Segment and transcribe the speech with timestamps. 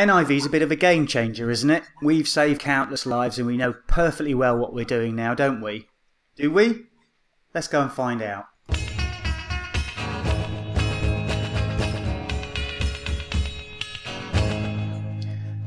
[0.00, 1.82] NIV is a bit of a game changer, isn't it?
[2.00, 5.90] We've saved countless lives and we know perfectly well what we're doing now, don't we?
[6.36, 6.86] Do we?
[7.52, 8.46] Let's go and find out.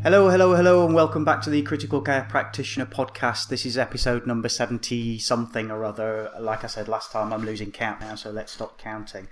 [0.01, 3.49] Hello, hello, hello, and welcome back to the Critical Care Practitioner podcast.
[3.49, 6.31] This is episode number 70 something or other.
[6.39, 9.27] Like I said last time, I'm losing count now, so let's stop counting.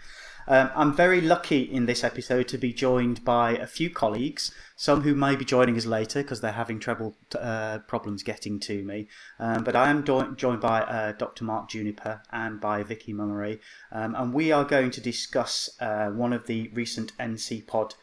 [0.47, 5.01] Um, I'm very lucky in this episode to be joined by a few colleagues, some
[5.01, 9.07] who may be joining us later because they're having trouble uh, problems getting to me.
[9.39, 11.43] Um, but I am do- joined by uh, Dr.
[11.43, 13.59] Mark Juniper and by Vicky Mummery,
[13.91, 17.93] um, and we are going to discuss uh, one of the recent NCEPOD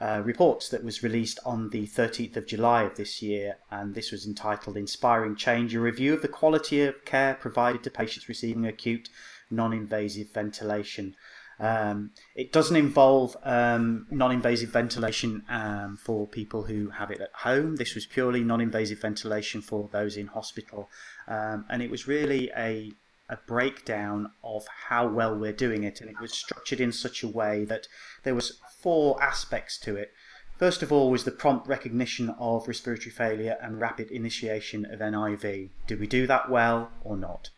[0.00, 4.10] uh, reports that was released on the 13th of July of this year, and this
[4.10, 8.66] was entitled Inspiring Change A Review of the Quality of Care Provided to Patients Receiving
[8.66, 9.08] Acute
[9.50, 11.14] Non Invasive Ventilation.
[11.60, 17.30] Um, it doesn't involve um, non invasive ventilation um, for people who have it at
[17.32, 17.76] home.
[17.76, 20.88] This was purely non invasive ventilation for those in hospital,
[21.28, 22.92] um, and it was really a
[23.28, 27.28] a breakdown of how well we're doing it and it was structured in such a
[27.28, 27.88] way that
[28.22, 30.12] there was four aspects to it.
[30.58, 35.70] First of all was the prompt recognition of respiratory failure and rapid initiation of NIV.
[35.86, 37.50] Did we do that well or not?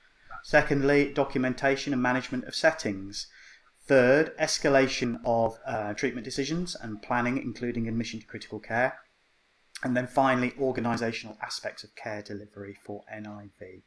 [0.42, 3.26] Secondly, documentation and management of settings.
[3.86, 8.98] Third, escalation of uh, treatment decisions and planning, including admission to critical care.
[9.84, 13.82] And then finally, organisational aspects of care delivery for NIV.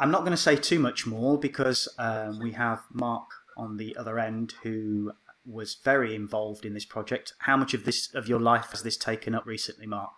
[0.00, 3.96] I'm not going to say too much more because um, we have Mark on the
[3.96, 5.12] other end who
[5.46, 7.34] was very involved in this project.
[7.40, 10.12] How much of this of your life has this taken up recently, Mark?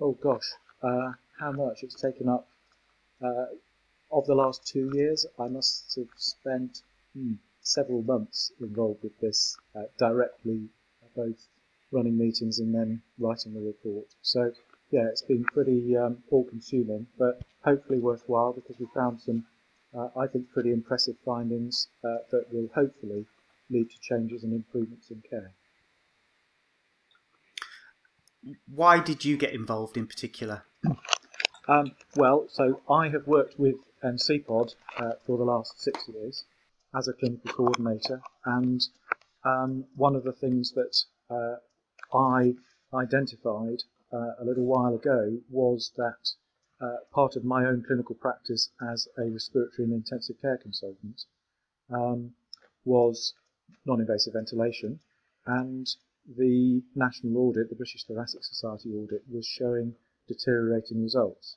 [0.00, 0.52] Oh gosh,
[0.82, 2.48] uh, how much it's taken up?
[3.22, 3.46] Uh,
[4.10, 6.82] of the last two years, I must have spent
[7.14, 10.68] hmm, several months involved with this uh, directly,
[11.14, 11.48] both
[11.90, 14.06] running meetings and then writing the report.
[14.22, 14.52] So
[14.90, 19.46] yeah, it's been pretty um, all-consuming, but hopefully worthwhile because we found some
[19.96, 23.26] uh, I think, pretty impressive findings uh, that will hopefully
[23.70, 25.52] lead to changes and improvements in care.
[28.72, 30.64] Why did you get involved in particular?
[31.68, 36.44] Um, well, so I have worked with NCEPOD uh, for the last six years
[36.94, 38.80] as a clinical coordinator, and
[39.44, 40.96] um, one of the things that
[41.28, 41.56] uh,
[42.16, 42.54] I
[42.94, 46.30] identified uh, a little while ago was that
[46.80, 51.22] uh, part of my own clinical practice as a respiratory and intensive care consultant
[51.90, 52.32] um,
[52.84, 53.34] was
[53.84, 55.00] non-invasive ventilation,
[55.46, 55.86] and
[56.36, 59.94] the national audit, the British Thoracic Society audit, was showing
[60.28, 61.56] deteriorating results.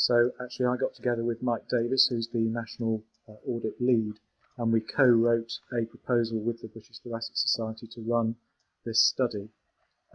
[0.00, 4.20] So actually, I got together with Mike Davis, who's the national uh, audit lead,
[4.56, 8.36] and we co-wrote a proposal with the British Thoracic Society to run
[8.84, 9.50] this study.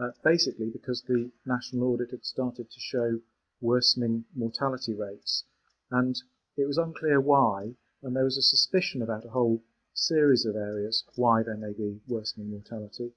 [0.00, 3.20] Uh, basically, because the national audit had started to show
[3.60, 5.44] worsening mortality rates.
[5.90, 6.16] And
[6.56, 9.62] it was unclear why, and there was a suspicion about a whole
[9.92, 13.12] series of areas why there may be worsening mortality.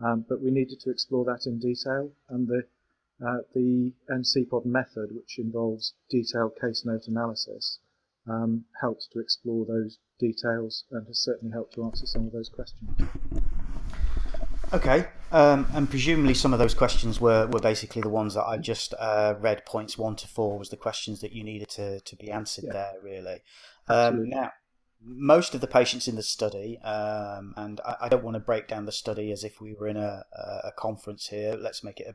[0.00, 2.68] Um, but we needed to explore that in detail, and the
[3.26, 7.78] uh, the NCEPOD method, which involves detailed case note analysis,
[8.28, 12.48] um, helps to explore those details and has certainly helped to answer some of those
[12.48, 12.90] questions.
[14.72, 18.56] Okay, um, and presumably some of those questions were, were basically the ones that I
[18.56, 19.66] just uh, read.
[19.66, 22.72] Points one to four was the questions that you needed to, to be answered yeah.
[22.72, 23.42] there, really.
[23.88, 24.50] Um, now,
[25.04, 28.68] most of the patients in the study, um, and I, I, don't want to break
[28.68, 30.24] down the study as if we were in a,
[30.64, 31.56] a conference here.
[31.60, 32.14] Let's make it a,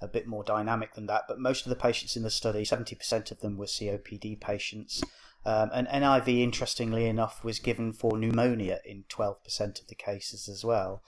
[0.00, 1.22] a, bit more dynamic than that.
[1.28, 5.02] But most of the patients in the study, 70% of them were COPD patients.
[5.44, 10.64] Um, and NIV, interestingly enough, was given for pneumonia in 12% of the cases as
[10.64, 11.02] well.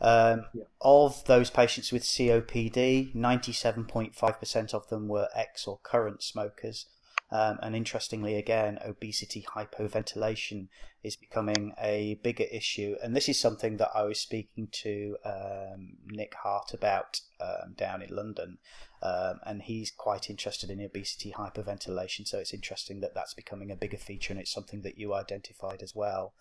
[0.00, 0.64] Um, yeah.
[0.80, 6.86] Of those patients with COPD, 97.5% of them were ex or current smokers.
[7.30, 10.68] Um, and interestingly, again, obesity hypoventilation
[11.02, 12.96] is becoming a bigger issue.
[13.02, 18.02] And this is something that I was speaking to um, Nick Hart about um, down
[18.02, 18.58] in London.
[19.02, 22.26] Um, and he's quite interested in obesity hypoventilation.
[22.26, 25.82] So it's interesting that that's becoming a bigger feature and it's something that you identified
[25.82, 26.32] as well.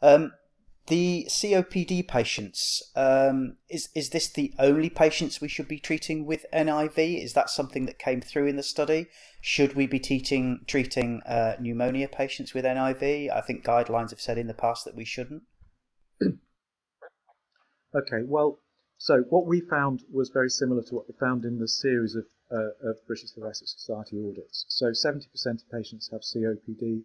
[0.00, 0.32] Um,
[0.88, 6.46] the COPD patients, um, is, is this the only patients we should be treating with
[6.52, 7.22] NIV?
[7.22, 9.08] Is that something that came through in the study?
[9.42, 13.30] Should we be teaching, treating uh, pneumonia patients with NIV?
[13.30, 15.42] I think guidelines have said in the past that we shouldn't.
[16.22, 16.32] okay,
[18.24, 18.60] well,
[19.00, 22.26] so what we found was very similar to what we found in the series of,
[22.50, 24.64] uh, of British Thoracic Society audits.
[24.68, 27.04] So 70% of patients have COPD,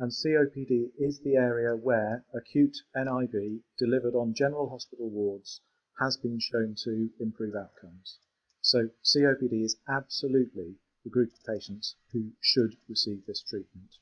[0.00, 5.60] And COPD is the area where acute NIV delivered on general hospital wards
[6.00, 8.18] has been shown to improve outcomes.
[8.60, 13.98] So COPD is absolutely the group of patients who should receive this treatment.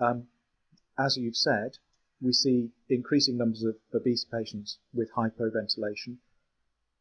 [0.00, 0.28] Um,
[0.98, 1.78] as you've said,
[2.20, 6.16] we see increasing numbers of obese patients with hypoventilation,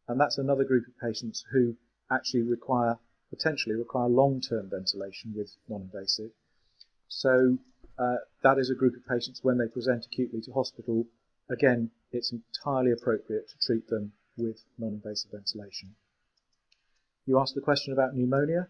[0.07, 1.75] and that's another group of patients who
[2.11, 2.97] actually require
[3.29, 6.29] potentially require long-term ventilation with non-invasive.
[7.07, 7.57] So
[7.97, 11.07] uh, that is a group of patients when they present acutely to hospital.
[11.49, 15.95] Again, it's entirely appropriate to treat them with non-invasive ventilation.
[17.25, 18.67] You asked the question about pneumonia.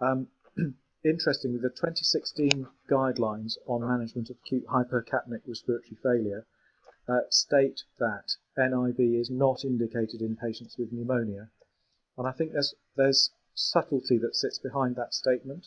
[0.00, 0.28] Um,
[1.04, 6.46] interestingly, the 2016 guidelines on management of acute hypercapnic respiratory failure
[7.08, 11.50] uh, state that NIV is not indicated in patients with pneumonia.
[12.18, 15.66] And I think there's, there's subtlety that sits behind that statement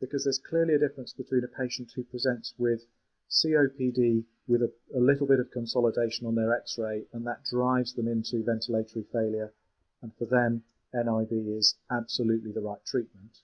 [0.00, 2.84] because there's clearly a difference between a patient who presents with
[3.30, 7.94] COPD with a, a little bit of consolidation on their x ray and that drives
[7.94, 9.52] them into ventilatory failure,
[10.02, 10.62] and for them,
[10.94, 13.40] NIV is absolutely the right treatment.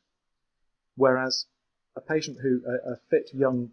[0.96, 1.46] Whereas
[1.96, 3.72] a patient who, a, a fit young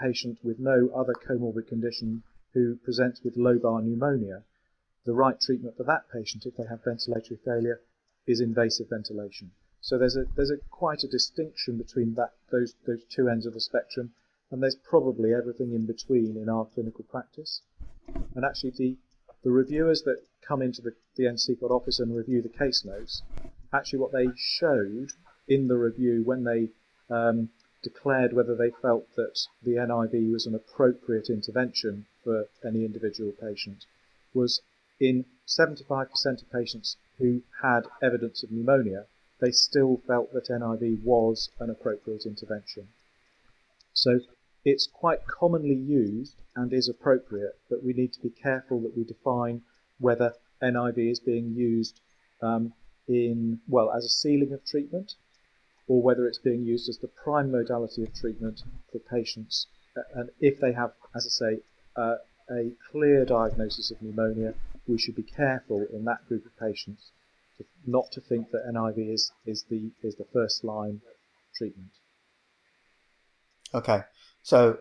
[0.00, 4.44] patient with no other comorbid condition who presents with lobar pneumonia,
[5.04, 7.80] the right treatment for that patient, if they have ventilatory failure,
[8.26, 9.50] is invasive ventilation.
[9.80, 13.54] So there's a there's a quite a distinction between that those those two ends of
[13.54, 14.12] the spectrum,
[14.50, 17.62] and there's probably everything in between in our clinical practice.
[18.34, 18.96] And actually, the
[19.42, 23.22] the reviewers that come into the, the NCEPOD office and review the case notes,
[23.72, 25.12] actually what they showed
[25.48, 26.68] in the review when they
[27.08, 27.48] um,
[27.82, 33.84] declared whether they felt that the NIV was an appropriate intervention for any individual patient
[34.34, 34.60] was
[35.00, 36.08] in 75%
[36.42, 39.06] of patients who had evidence of pneumonia,
[39.40, 42.88] they still felt that NIV was an appropriate intervention.
[43.94, 44.20] So
[44.64, 49.04] it's quite commonly used and is appropriate, but we need to be careful that we
[49.04, 49.62] define
[49.98, 52.00] whether NIV is being used
[52.42, 52.74] um,
[53.08, 55.14] in, well, as a ceiling of treatment
[55.88, 58.62] or whether it's being used as the prime modality of treatment
[58.92, 59.66] for patients.
[60.14, 61.60] And if they have, as I say,
[61.96, 62.16] uh,
[62.50, 64.54] a clear diagnosis of pneumonia,
[64.86, 67.10] we should be careful in that group of patients
[67.58, 71.00] to, not to think that NIV is, is, the, is the first line
[71.54, 71.90] treatment.
[73.72, 74.00] Okay,
[74.42, 74.78] so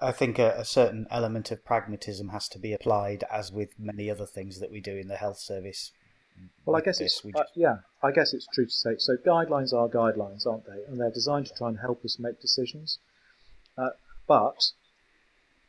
[0.00, 4.10] I think a, a, certain element of pragmatism has to be applied, as with many
[4.10, 5.92] other things that we do in the health service.
[6.64, 7.78] Well, I guess it's uh, yeah.
[8.02, 8.96] I guess it's true to say.
[8.98, 10.82] So guidelines are guidelines, aren't they?
[10.86, 12.98] And they're designed to try and help us make decisions.
[13.76, 13.90] Uh,
[14.26, 14.72] but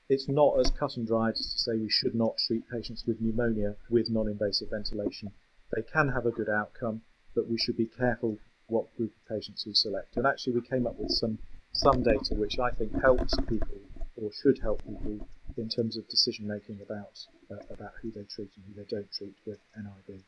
[0.09, 3.21] it's not as cut and dried as to say we should not treat patients with
[3.21, 5.31] pneumonia with non-invasive ventilation.
[5.75, 7.01] They can have a good outcome,
[7.35, 8.37] but we should be careful
[8.67, 10.17] what group of patients we select.
[10.17, 11.37] And actually, we came up with some
[11.73, 13.77] some data which I think helps people
[14.15, 15.27] or should help people
[15.57, 17.19] in terms of decision making about
[17.51, 20.21] uh, about who they treat and who they don't treat with NIV.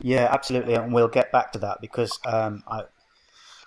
[0.00, 2.82] Yeah, absolutely, and we'll get back to that because um, I,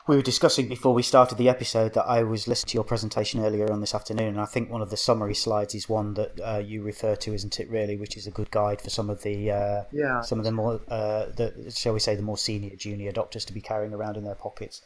[0.07, 3.43] we were discussing before we started the episode that I was listening to your presentation
[3.43, 6.39] earlier on this afternoon, and I think one of the summary slides is one that
[6.41, 7.69] uh, you refer to, isn't it?
[7.69, 10.51] Really, which is a good guide for some of the uh, yeah some of the
[10.53, 14.15] more uh, the shall we say the more senior junior doctors to be carrying around
[14.15, 14.81] in their pockets.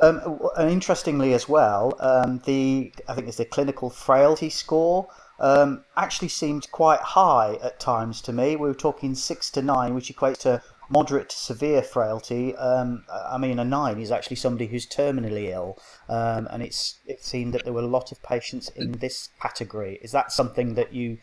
[0.00, 5.06] Um, and interestingly, as well, um, the I think it's the clinical frailty score
[5.38, 8.56] um, actually seemed quite high at times to me.
[8.56, 10.62] We were talking six to nine, which equates to
[10.92, 12.54] moderate to severe frailty.
[12.56, 17.24] Um, I mean, a nine is actually somebody who's terminally ill, um, and it's it
[17.24, 19.98] seemed that there were a lot of patients in this category.
[20.02, 21.18] Is that something that you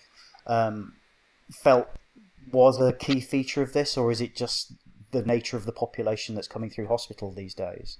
[0.47, 0.93] um,
[1.63, 1.87] felt
[2.51, 4.73] was a key feature of this, or is it just
[5.11, 7.99] the nature of the population that's coming through hospital these days?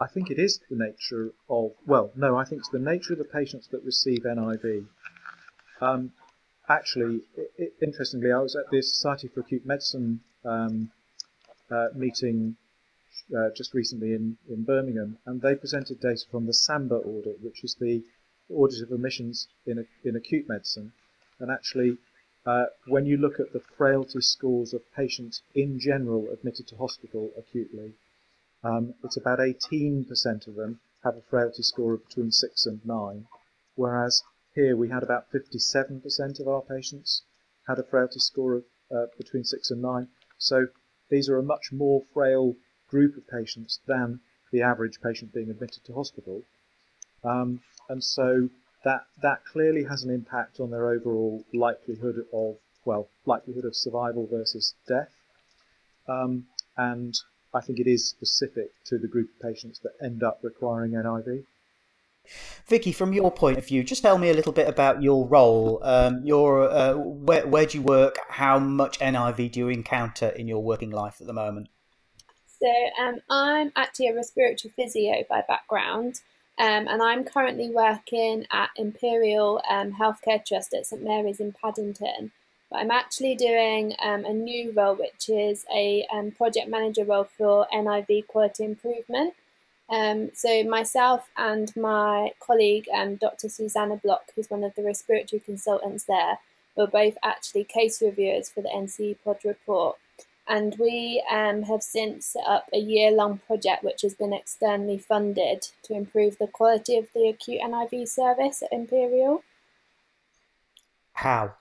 [0.00, 3.18] I think it is the nature of, well, no, I think it's the nature of
[3.18, 4.86] the patients that receive NIV.
[5.80, 6.12] Um,
[6.68, 7.22] actually,
[7.56, 10.90] it, interestingly, I was at the Society for Acute Medicine um,
[11.70, 12.56] uh, meeting
[13.36, 17.62] uh, just recently in, in Birmingham, and they presented data from the SAMBA audit, which
[17.64, 18.02] is the
[18.50, 20.92] audit of admissions in, a, in acute medicine.
[21.38, 21.98] And actually,
[22.46, 27.30] uh, when you look at the frailty scores of patients in general admitted to hospital
[27.36, 27.92] acutely,
[28.64, 33.26] um, it's about 18% of them have a frailty score of between 6 and 9,
[33.76, 34.22] whereas
[34.54, 37.22] here we had about 57% of our patients
[37.66, 40.08] had a frailty score of uh, between 6 and 9.
[40.38, 40.68] So
[41.10, 42.56] these are a much more frail
[42.88, 46.42] group of patients than the average patient being admitted to hospital.
[47.22, 48.48] Um, and so
[48.84, 54.26] that that clearly has an impact on their overall likelihood of well likelihood of survival
[54.26, 55.12] versus death.
[56.06, 57.14] Um, and
[57.52, 61.44] I think it is specific to the group of patients that end up requiring NIV.
[62.66, 65.80] Vicky, from your point of view, just tell me a little bit about your role.
[65.82, 68.18] Um, your uh, where where do you work?
[68.28, 71.68] How much NIV do you encounter in your working life at the moment?
[72.60, 72.68] So
[73.00, 76.20] um, I'm actually a respiratory physio by background,
[76.58, 82.32] um, and I'm currently working at Imperial um, Healthcare Trust at St Mary's in Paddington.
[82.70, 87.24] But I'm actually doing um, a new role, which is a um, project manager role
[87.24, 89.34] for NIV quality improvement.
[89.90, 93.48] Um, so myself and my colleague, um, Dr.
[93.48, 96.38] Susanna Block, who's one of the respiratory consultants there,
[96.76, 99.96] were both actually case reviewers for the NCEPOD report.
[100.46, 104.98] And we um, have since set up a year long project which has been externally
[104.98, 109.42] funded to improve the quality of the acute NIV service at Imperial.
[111.12, 111.54] How?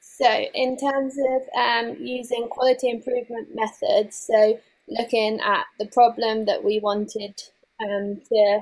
[0.00, 6.64] So, in terms of um, using quality improvement methods, so looking at the problem that
[6.64, 7.42] we wanted
[7.80, 8.60] um, to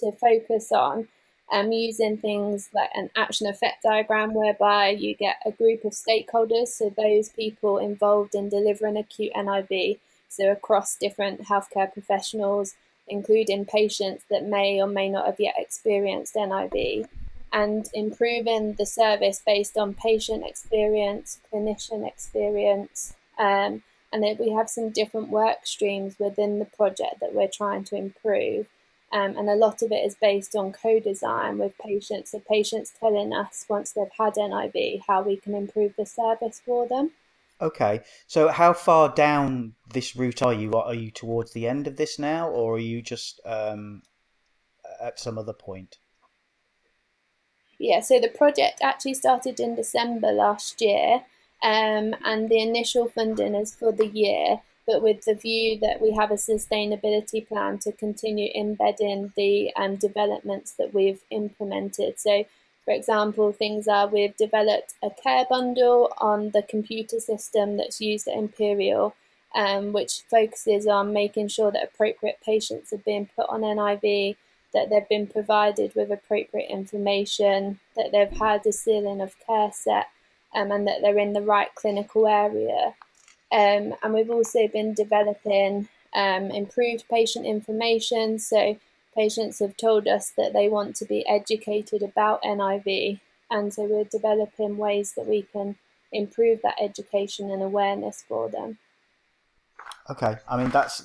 [0.00, 1.08] to focus on,
[1.52, 6.68] um, using things like an action effect diagram whereby you get a group of stakeholders,
[6.68, 12.74] so those people involved in delivering acute NIV, so across different healthcare professionals,
[13.06, 17.06] including patients that may or may not have yet experienced NIV,
[17.52, 23.14] and improving the service based on patient experience, clinician experience.
[23.38, 23.82] Um,
[24.14, 27.96] and that we have some different work streams within the project that we're trying to
[27.96, 28.68] improve.
[29.10, 32.30] Um, and a lot of it is based on co-design with patients.
[32.30, 36.86] So patients telling us once they've had NIV how we can improve the service for
[36.86, 37.10] them.
[37.60, 40.72] Okay, so how far down this route are you?
[40.74, 44.02] Are you towards the end of this now, or are you just um,
[45.00, 45.98] at some other point?
[47.80, 51.22] Yeah, so the project actually started in December last year,
[51.64, 56.12] um, and the initial funding is for the year, but with the view that we
[56.12, 62.20] have a sustainability plan to continue embedding the um, developments that we've implemented.
[62.20, 62.44] So,
[62.84, 68.28] for example, things are we've developed a care bundle on the computer system that's used
[68.28, 69.14] at Imperial,
[69.54, 74.36] um, which focuses on making sure that appropriate patients are being put on NIV,
[74.74, 80.08] that they've been provided with appropriate information, that they've had a ceiling of care set,
[80.54, 82.94] um, and that they're in the right clinical area.
[83.52, 88.38] Um, and we've also been developing um, improved patient information.
[88.38, 88.78] So
[89.14, 93.20] patients have told us that they want to be educated about NIV.
[93.50, 95.76] And so we're developing ways that we can
[96.12, 98.78] improve that education and awareness for them.
[100.10, 101.04] Okay, I mean, that's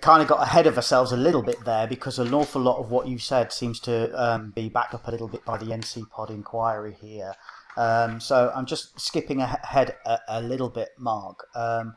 [0.00, 2.90] kind of got ahead of ourselves a little bit there because an awful lot of
[2.90, 6.30] what you said seems to um, be backed up a little bit by the NCEPOD
[6.30, 7.34] inquiry here.
[7.76, 11.46] Um, so I'm just skipping ahead a, a little bit, Mark.
[11.54, 11.94] Um,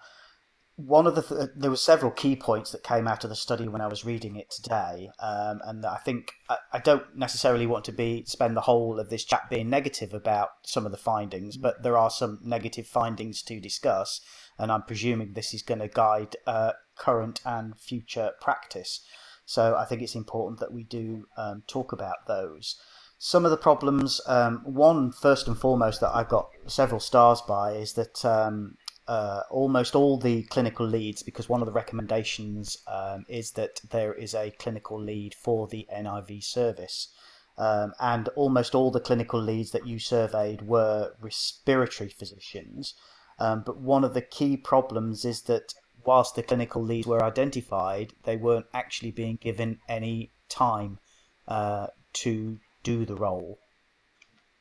[0.77, 3.67] one of the th- there were several key points that came out of the study
[3.67, 7.83] when I was reading it today, um, and I think I, I, don't necessarily want
[7.85, 11.57] to be spend the whole of this chat being negative about some of the findings,
[11.57, 14.21] but there are some negative findings to discuss,
[14.59, 19.03] and I'm presuming this is going to guide uh, current and future practice.
[19.45, 22.79] So I think it's important that we do um, talk about those
[23.17, 24.21] some of the problems.
[24.27, 29.41] Um, one, first and foremost, that I've got several stars by is that um, uh,
[29.49, 34.35] almost all the clinical leads, because one of the recommendations um, is that there is
[34.35, 37.09] a clinical lead for the NIV service.
[37.57, 42.93] Um, and almost all the clinical leads that you surveyed were respiratory physicians.
[43.39, 45.73] Um, but one of the key problems is that
[46.05, 50.99] whilst the clinical leads were identified, they weren't actually being given any time
[51.47, 53.59] uh, to do the role.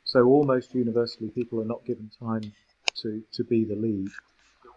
[0.05, 2.53] So almost universally, people are not given time
[3.03, 4.09] to, to be the lead.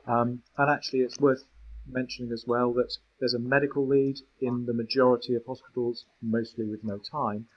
[0.07, 1.43] Um, and actually, it's worth
[1.87, 6.83] mentioning as well that there's a medical lead in the majority of hospitals, mostly with
[6.83, 7.47] no time.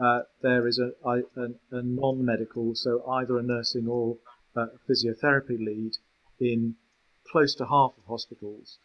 [0.00, 1.22] Uh, there is a, a,
[1.72, 4.16] a non-medical, so either a nursing or
[4.56, 5.92] a physiotherapy lead
[6.40, 6.76] in
[7.30, 8.78] close to half of hospitals.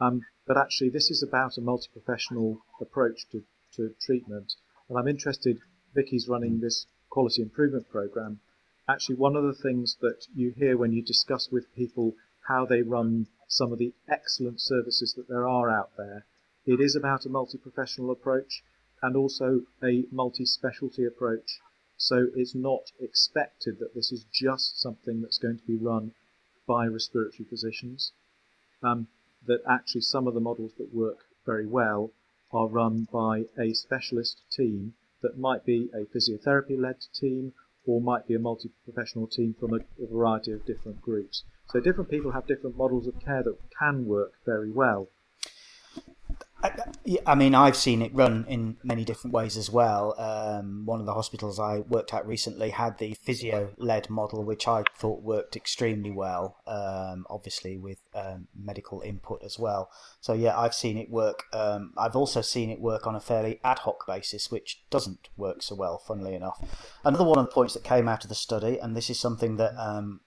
[0.00, 3.42] Um, but actually, this is about a multi-professional approach to,
[3.76, 4.52] to treatment.
[4.88, 5.58] And I'm interested
[5.94, 8.40] Vicky's running this quality improvement program,
[8.88, 12.14] actually one of the things that you hear when you discuss with people
[12.48, 16.24] how they run some of the excellent services that there are out there,
[16.66, 18.62] it is about a multi-professional approach
[19.02, 21.60] and also a multi-specialty approach.
[21.96, 26.12] So it's not expected that this is just something that's going to be run
[26.66, 28.12] by respiratory physicians.
[28.82, 29.08] Um,
[29.46, 32.10] that actually some of the models that work very well
[32.52, 37.52] are run by a specialist team that might be a physiotherapy led team
[37.86, 41.44] or might be a multi professional team from a, a, variety of different groups.
[41.68, 45.08] So different people have different models of care that can work very well.
[47.26, 50.14] I mean, I've seen it run in many different ways as well.
[50.18, 54.68] Um, one of the hospitals I worked at recently had the physio led model, which
[54.68, 59.90] I thought worked extremely well, um, obviously with um, medical input as well.
[60.20, 61.44] So, yeah, I've seen it work.
[61.52, 65.62] Um, I've also seen it work on a fairly ad hoc basis, which doesn't work
[65.62, 66.60] so well, funnily enough.
[67.04, 69.56] Another one of the points that came out of the study, and this is something
[69.56, 70.20] that, um,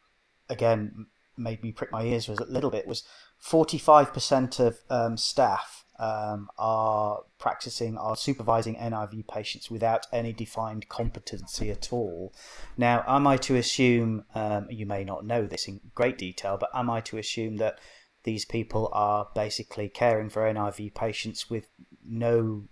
[0.50, 1.08] again,
[1.38, 3.04] made me prick my ears was a little bit, was
[3.44, 11.70] 45% of um, staff um, are practicing, are supervising NIV patients without any defined competency
[11.70, 12.34] at all.
[12.76, 16.72] Now, am I to assume, um, you may not know this in great detail, but
[16.74, 17.78] am I to assume that
[18.24, 21.68] these people are basically caring for NIV patients with
[22.04, 22.64] no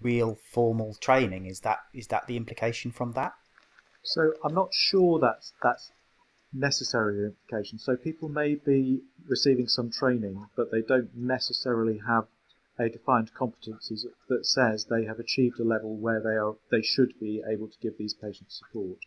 [0.00, 1.46] real formal training?
[1.46, 3.32] Is that is that the implication from that?
[4.04, 5.90] So I'm not sure that's that's
[6.52, 7.80] necessarily the implication.
[7.80, 12.26] So people may be receiving some training, but they don't necessarily have
[12.78, 13.96] a defined competency
[14.28, 17.78] that says they have achieved a level where they are they should be able to
[17.80, 18.98] give these patients support.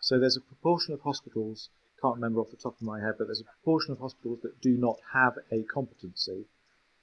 [0.00, 1.70] So there's a proportion of hospitals,
[2.02, 4.60] can't remember off the top of my head, but there's a proportion of hospitals that
[4.60, 6.44] do not have a competency.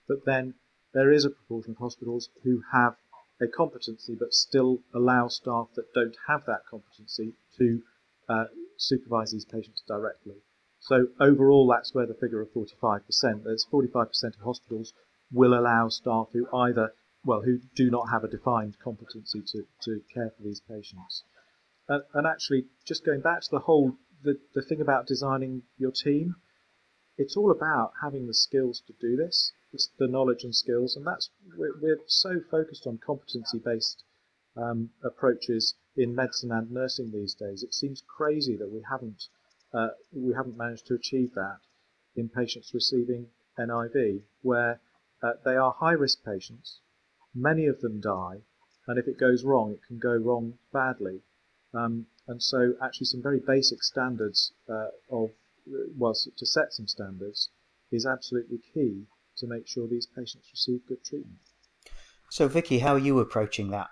[0.08, 0.54] But then
[0.94, 2.98] there is a proportion of hospitals who have
[3.40, 7.82] a competency but still allow staff that don't have that competency to
[8.30, 8.46] uh,
[8.78, 10.36] supervise these patients directly.
[10.80, 13.44] So overall, that's where the figure of 45%.
[13.44, 14.94] There's 45% of hospitals
[15.32, 20.02] will allow staff who either, well, who do not have a defined competency to, to
[20.14, 21.24] care for these patients.
[21.88, 25.92] And, and actually, just going back to the whole, the, the thing about designing your
[25.92, 26.36] team,
[27.18, 29.52] it's all about having the skills to do this,
[30.00, 34.04] the knowledge and skills, and that's we're, we're so focused on competency-based
[34.58, 37.64] um, approaches in medicine and nursing these days.
[37.64, 39.24] It seems crazy that we haven't
[39.74, 41.60] uh, we haven't managed to achieve that
[42.16, 44.82] in patients receiving NIV, where
[45.22, 46.80] uh, they are high risk patients.
[47.34, 48.42] Many of them die,
[48.88, 51.22] and if it goes wrong, it can go wrong badly.
[51.74, 55.32] Um, and so, actually, some very basic standards uh, of
[55.98, 57.50] well, to set some standards
[57.92, 59.06] is absolutely key
[59.38, 61.40] to make sure these patients receive good treatment.
[62.30, 63.90] So, Vicky, how are you approaching that?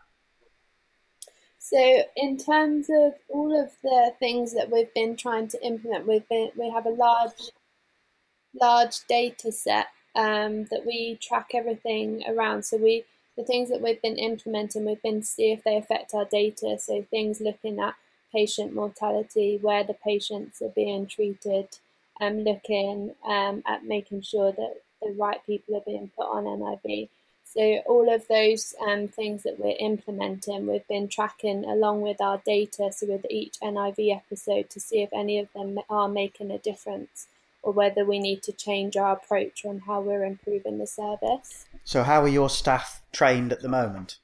[1.57, 6.27] So, in terms of all of the things that we've been trying to implement, we've
[6.27, 7.51] been we have a large,
[8.59, 12.63] large data set um, that we track everything around.
[12.63, 13.05] So we
[13.37, 16.77] the things that we've been implementing, we've been to see if they affect our data.
[16.77, 17.95] So things looking at
[18.33, 21.69] patient mortality, where the patients are being treated,
[22.19, 27.07] um, looking um, at making sure that the right people are being put on NIV.
[27.45, 32.41] So all of those um, things that we're implementing, we've been tracking along with our
[32.45, 32.91] data.
[32.91, 37.27] So with each NIV episode to see if any of them are making a difference
[37.69, 41.65] or whether we need to change our approach on how we're improving the service.
[41.83, 44.17] So, how are your staff trained at the moment?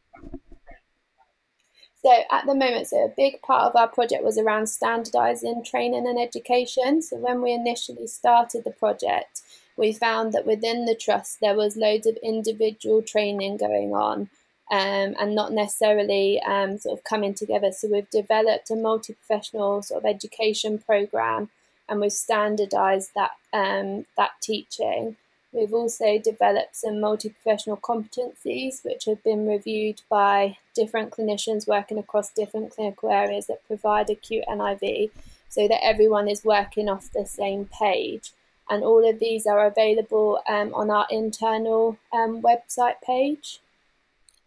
[2.01, 6.07] So, at the moment, so a big part of our project was around standardising training
[6.07, 7.03] and education.
[7.03, 9.41] So, when we initially started the project,
[9.77, 14.29] we found that within the trust there was loads of individual training going on.
[14.71, 17.71] Um, and not necessarily um, sort of coming together.
[17.71, 21.51] So we've developed a multi-professional sort of education program
[21.87, 25.17] and we've standardized that um, that teaching.
[25.51, 32.33] We've also developed some multi-professional competencies which have been reviewed by different clinicians working across
[32.33, 35.11] different clinical areas that provide acute NIV
[35.47, 38.33] so that everyone is working off the same page.
[38.69, 43.61] And all of these are available um, on our internal um, website page.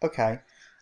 [0.03, 0.39] Okay.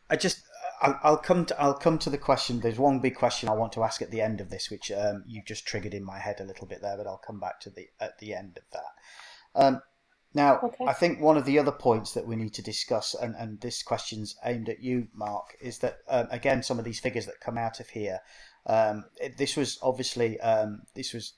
[0.10, 0.42] I just
[0.82, 2.60] I'll, I'll, come to I'll come to the question.
[2.60, 5.24] There's one big question I want to ask at the end of this, which um,
[5.28, 7.70] you just triggered in my head a little bit there, but I'll come back to
[7.70, 9.62] the at the end of that.
[9.62, 9.82] Um,
[10.34, 10.86] now, okay.
[10.86, 13.82] I think one of the other points that we need to discuss, and, and this
[13.82, 17.58] question's aimed at you, Mark, is that um, again some of these figures that come
[17.58, 18.20] out of here.
[18.66, 21.34] Um, it, this was obviously um, this was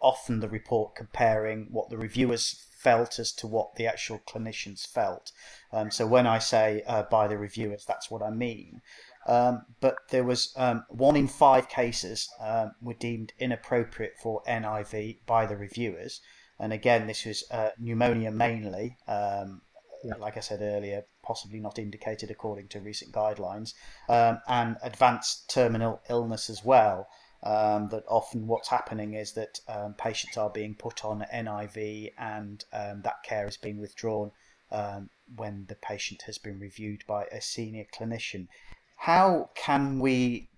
[0.00, 5.32] often the report comparing what the reviewers felt as to what the actual clinicians felt.
[5.72, 8.82] Um, so when I say uh, by the reviewers, that's what I mean.
[9.26, 15.20] Um, but there was um, one in five cases um, were deemed inappropriate for NIV
[15.26, 16.20] by the reviewers.
[16.60, 18.98] And again, this was uh, pneumonia mainly.
[19.08, 19.62] Um,
[20.04, 20.16] yeah.
[20.18, 23.72] Like I said earlier, possibly not indicated according to recent guidelines,
[24.10, 27.08] um, and advanced terminal illness as well
[27.44, 32.64] um, that often what's happening is that um, patients are being put on NIV and
[32.72, 34.30] um, that care is being withdrawn
[34.72, 38.48] um, when the patient has been reviewed by a senior clinician.
[38.96, 40.48] How can we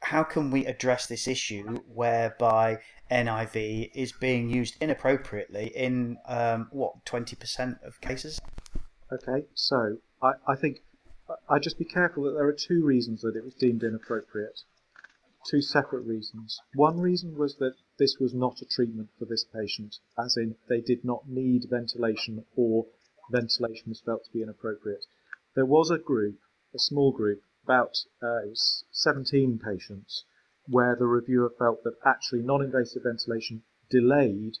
[0.00, 2.78] how can we address this issue whereby
[3.10, 8.40] NIV is being used inappropriately in um, what twenty percent of cases?
[9.12, 10.78] Okay, so I, I think
[11.50, 14.62] I'd just be careful that there are two reasons that it was deemed inappropriate.
[15.46, 16.60] Two separate reasons.
[16.74, 20.80] One reason was that this was not a treatment for this patient, as in they
[20.80, 22.86] did not need ventilation or
[23.30, 25.06] ventilation was felt to be inappropriate.
[25.54, 26.40] There was a group,
[26.74, 28.40] a small group, about uh,
[28.90, 30.24] 17 patients,
[30.66, 34.58] where the reviewer felt that actually non-invasive ventilation delayed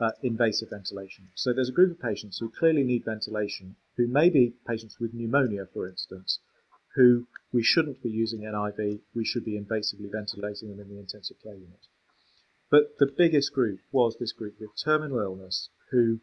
[0.00, 1.28] uh, invasive ventilation.
[1.34, 5.14] So there's a group of patients who clearly need ventilation, who may be patients with
[5.14, 6.38] pneumonia, for instance,
[6.96, 11.36] who we shouldn't be using NIV, we should be invasively ventilating them in the intensive
[11.42, 11.86] care unit.
[12.70, 16.20] But the biggest group was this group with terminal illness, who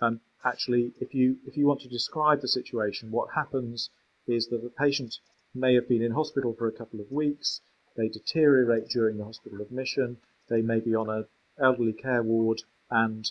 [0.00, 3.90] um, actually, if you if you want to describe the situation, what happens
[4.26, 5.16] is that the patient
[5.54, 7.60] may have been in hospital for a couple of weeks,
[7.96, 11.26] they deteriorate during the hospital admission, they may be on an
[11.60, 13.30] elderly care ward and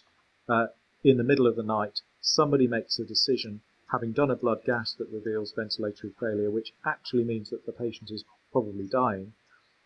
[0.50, 0.68] uh,
[1.04, 4.94] in the middle of the night, somebody makes a decision, having done a blood gas
[4.94, 9.34] that reveals ventilatory failure, which actually means that the patient is probably dying.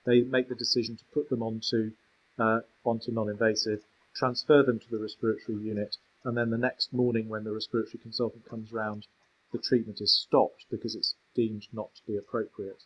[0.05, 1.91] They make the decision to put them onto
[2.37, 7.43] uh, onto non-invasive, transfer them to the respiratory unit, and then the next morning, when
[7.43, 9.07] the respiratory consultant comes round,
[9.51, 12.83] the treatment is stopped because it's deemed not to be appropriate.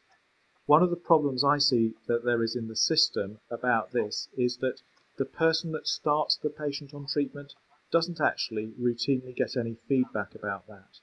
[0.68, 4.58] One of the problems I see that there is in the system about this is
[4.58, 4.82] that
[5.18, 7.54] the person that starts the patient on treatment
[7.90, 11.00] doesn't actually routinely get any feedback about that.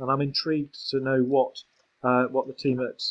[0.00, 1.56] And I'm intrigued to know what
[2.02, 3.02] uh, what the team at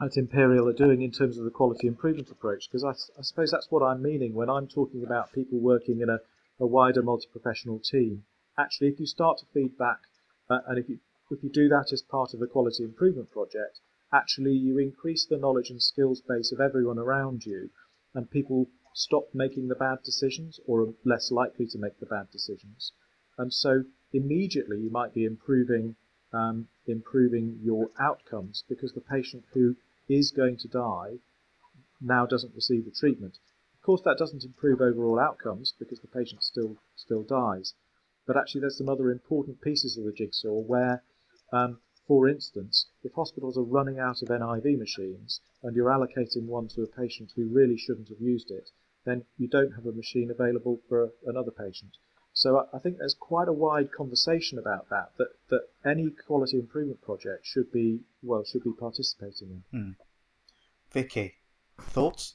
[0.00, 3.50] at Imperial are doing in terms of the quality improvement approach, because I, I, suppose
[3.50, 6.18] that's what I'm meaning when I'm talking about people working in a,
[6.60, 8.24] a wider multi-professional team.
[8.58, 10.00] Actually, if you start to feedback,
[10.50, 10.98] uh, and if you
[11.30, 13.80] if you do that as part of a quality improvement project,
[14.12, 17.70] actually you increase the knowledge and skills base of everyone around you,
[18.14, 22.30] and people stop making the bad decisions or are less likely to make the bad
[22.30, 22.92] decisions.
[23.38, 25.96] And so immediately you might be improving
[26.32, 29.76] um, improving your outcomes because the patient who
[30.08, 31.18] is going to die
[32.00, 33.38] now doesn't receive the treatment.
[33.74, 37.74] Of course, that doesn't improve overall outcomes because the patient still still dies.
[38.26, 41.02] But actually, there's some other important pieces of the jigsaw where,
[41.52, 46.68] um, for instance, if hospitals are running out of NIV machines and you're allocating one
[46.68, 48.70] to a patient who really shouldn't have used it,
[49.04, 51.96] then you don't have a machine available for another patient.
[52.36, 57.00] So I think there's quite a wide conversation about that, that, that any quality improvement
[57.00, 59.80] project should be, well, should be participating in.
[59.80, 59.90] Hmm.
[60.92, 61.36] Vicky,
[61.80, 62.34] thoughts?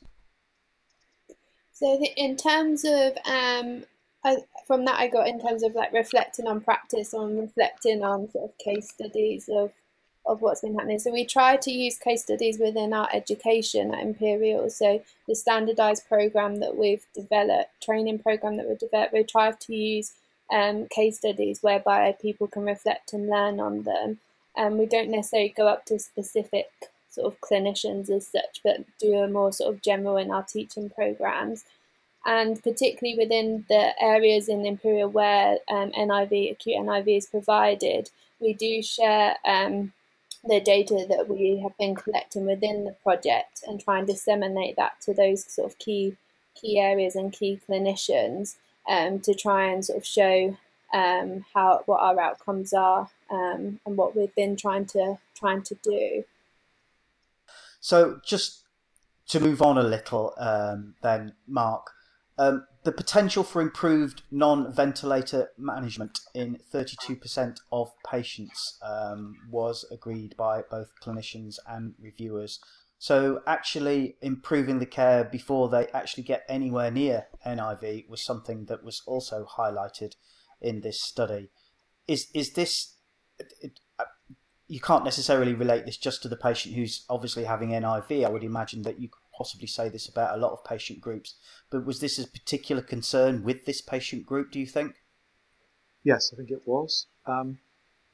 [1.71, 3.83] So in terms of, um,
[4.25, 8.27] I, from that I got in terms of like reflecting on practice, on reflecting on
[8.31, 9.71] sort of case studies of
[10.25, 10.99] of what's been happening.
[10.99, 14.69] So we try to use case studies within our education at Imperial.
[14.69, 19.75] So the standardized program that we've developed, training program that we've developed, we try to
[19.75, 20.13] use
[20.51, 24.19] um, case studies whereby people can reflect and learn on them.
[24.55, 26.67] And um, we don't necessarily go up to specific
[27.09, 30.89] sort of clinicians as such, but do a more sort of general in our teaching
[30.89, 31.63] programs.
[32.25, 38.53] And particularly within the areas in Imperial where um, NIV, acute NIV is provided, we
[38.53, 39.93] do share um,
[40.43, 44.99] the data that we have been collecting within the project and try and disseminate that
[45.01, 46.17] to those sort of key
[46.55, 48.55] key areas and key clinicians
[48.89, 50.57] um, to try and sort of show
[50.93, 55.75] um, how what our outcomes are um, and what we've been trying to trying to
[55.83, 56.23] do.
[57.79, 58.63] So just
[59.29, 61.91] to move on a little, um, then Mark,
[62.37, 70.63] um, the potential for improved non-ventilator management in 32% of patients um, was agreed by
[70.69, 72.59] both clinicians and reviewers.
[72.97, 78.83] So actually improving the care before they actually get anywhere near NIV was something that
[78.83, 80.13] was also highlighted
[80.59, 81.49] in this study.
[82.07, 82.95] Is is this?
[83.39, 84.05] It, uh,
[84.67, 88.25] you can't necessarily relate this just to the patient who's obviously having NIV.
[88.25, 91.35] I would imagine that you possibly say this about a lot of patient groups,
[91.69, 94.95] but was this a particular concern with this patient group, do you think?
[96.03, 97.07] Yes, I think it was.
[97.25, 97.59] Um,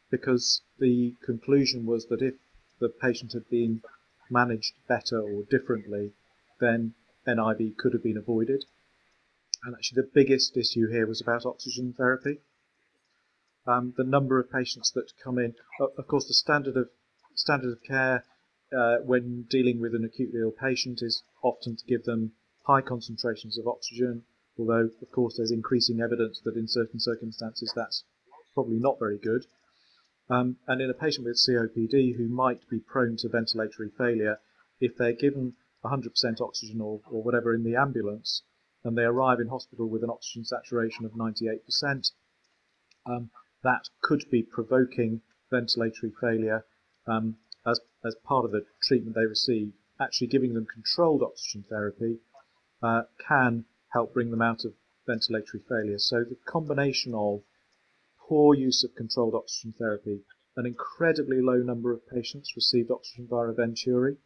[0.09, 2.35] because the conclusion was that if
[2.79, 3.81] the patient had been
[4.29, 6.13] managed better or differently,
[6.59, 6.93] then
[7.27, 8.65] NIV could have been avoided.
[9.63, 12.39] And actually, the biggest issue here was about oxygen therapy.
[13.65, 16.89] Um, the number of patients that come in, of course, the standard of
[17.35, 18.23] standard of care
[18.75, 22.33] uh, when dealing with an acutely ill patient is often to give them
[22.65, 24.23] high concentrations of oxygen,
[24.59, 28.03] although, of course, there's increasing evidence that in certain circumstances that's
[28.53, 29.45] probably not very good.
[30.29, 34.39] Um, and in a patient with COPD who might be prone to ventilatory failure,
[34.81, 35.53] if they're given
[35.85, 38.43] 100% oxygen or, or whatever in the ambulance,
[38.83, 42.11] and they arrive in hospital with an oxygen saturation of 98%,
[43.05, 43.29] um,
[43.63, 46.65] that could be provoking ventilatory failure
[47.07, 47.37] um,
[48.03, 52.19] as, part of the treatment they receive, actually giving them controlled oxygen therapy
[52.83, 54.73] uh, can help bring them out of
[55.07, 55.97] ventilatory failure.
[55.97, 57.41] So the combination of
[58.19, 60.21] poor use of controlled oxygen therapy,
[60.55, 64.17] an incredibly low number of patients received oxygen via Venturi,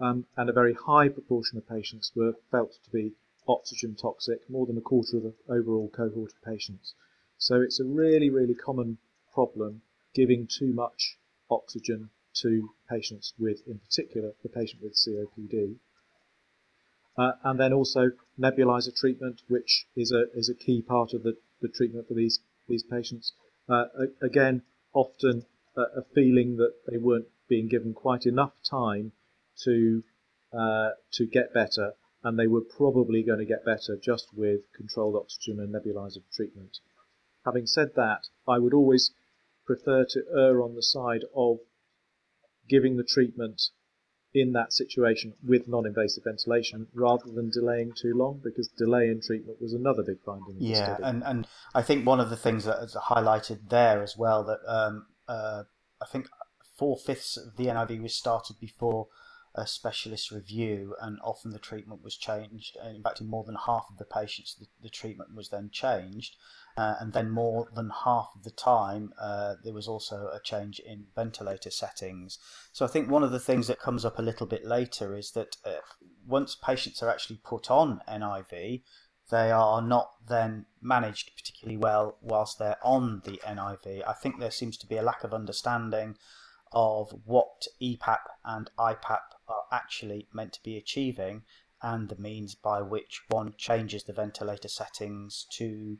[0.00, 3.12] um, and a very high proportion of patients were felt to be
[3.46, 6.94] oxygen toxic, more than a quarter of the overall cohort of patients.
[7.38, 8.98] So it's a really, really common
[9.32, 9.82] problem
[10.14, 11.18] giving too much
[11.50, 12.10] oxygen
[12.42, 15.76] to patients with, in particular, the patient with COPD.
[17.16, 21.36] Uh, and then also nebulizer treatment, which is a is a key part of the,
[21.60, 23.32] the treatment for these these patients.
[23.68, 23.84] Uh,
[24.20, 29.12] again, often a, feeling that they weren't being given quite enough time
[29.62, 30.02] to
[30.52, 31.92] uh, to get better,
[32.24, 36.78] and they were probably going to get better just with controlled oxygen and nebulizer treatment.
[37.44, 39.12] Having said that, I would always
[39.66, 41.58] prefer to err on the side of
[42.68, 43.62] giving the treatment
[44.34, 49.62] in that situation with non-invasive ventilation rather than delaying too long because delay in treatment
[49.62, 50.56] was another big finding.
[50.58, 54.42] yeah, and and I think one of the things that is highlighted there as well
[54.44, 55.62] that um, uh,
[56.02, 56.28] I think
[56.76, 59.06] four fifths of the NIV was started before
[59.54, 62.76] a specialist review, and often the treatment was changed.
[62.84, 66.34] In fact, in more than half of the patients, the, the treatment was then changed,
[66.76, 70.80] uh, and then more than half of the time, uh, there was also a change
[70.80, 72.38] in ventilator settings.
[72.72, 75.30] So I think one of the things that comes up a little bit later is
[75.32, 75.76] that uh,
[76.26, 78.82] once patients are actually put on NIV,
[79.30, 84.02] they are not then managed particularly well whilst they're on the NIV.
[84.06, 86.16] I think there seems to be a lack of understanding
[86.72, 91.42] of what EPAP and IPAP are actually meant to be achieving
[91.80, 95.98] and the means by which one changes the ventilator settings to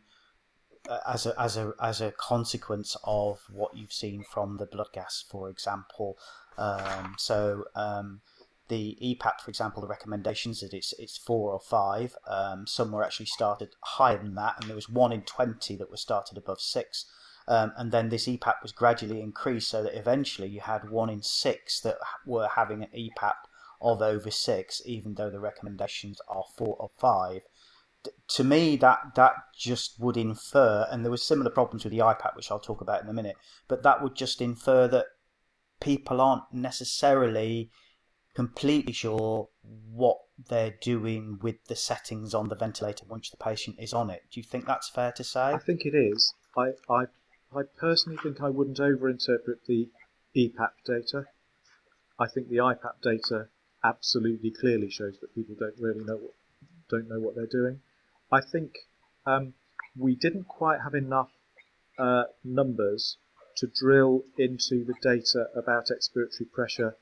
[1.06, 5.24] as a as a as a consequence of what you've seen from the blood gas,
[5.28, 6.18] for example.
[6.58, 8.20] Um, so um,
[8.68, 12.16] the EPAP, for example, the recommendations that it's it's four or five.
[12.28, 15.90] Um, some were actually started higher than that, and there was one in twenty that
[15.90, 17.06] was started above six.
[17.46, 21.20] Um, and then this EPAP was gradually increased so that eventually you had one in
[21.22, 23.34] six that were having an EPAP
[23.82, 27.42] of over six, even though the recommendations are four or five
[28.28, 32.36] to me that that just would infer and there were similar problems with the IPAP
[32.36, 33.36] which I'll talk about in a minute
[33.68, 35.06] but that would just infer that
[35.80, 37.70] people aren't necessarily
[38.34, 43.92] completely sure what they're doing with the settings on the ventilator once the patient is
[43.92, 44.22] on it.
[44.32, 45.40] Do you think that's fair to say?
[45.40, 46.34] I think it is.
[46.56, 47.04] I I,
[47.54, 49.88] I personally think I wouldn't overinterpret the
[50.36, 51.26] EPAP data.
[52.18, 53.48] I think the IPAP data
[53.84, 56.34] absolutely clearly shows that people don't really know what
[56.88, 57.80] don't know what they're doing
[58.34, 58.78] I think
[59.26, 59.54] um,
[59.96, 61.30] we didn't quite have enough
[61.96, 63.16] uh, numbers
[63.58, 66.96] to drill into the data about expiratory pressure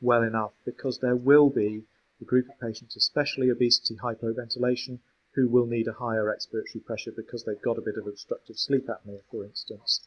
[0.00, 1.82] well enough because there will be
[2.20, 5.00] a group of patients, especially obesity hypoventilation,
[5.34, 8.86] who will need a higher expiratory pressure because they've got a bit of obstructive sleep
[8.86, 10.06] apnea, for instance.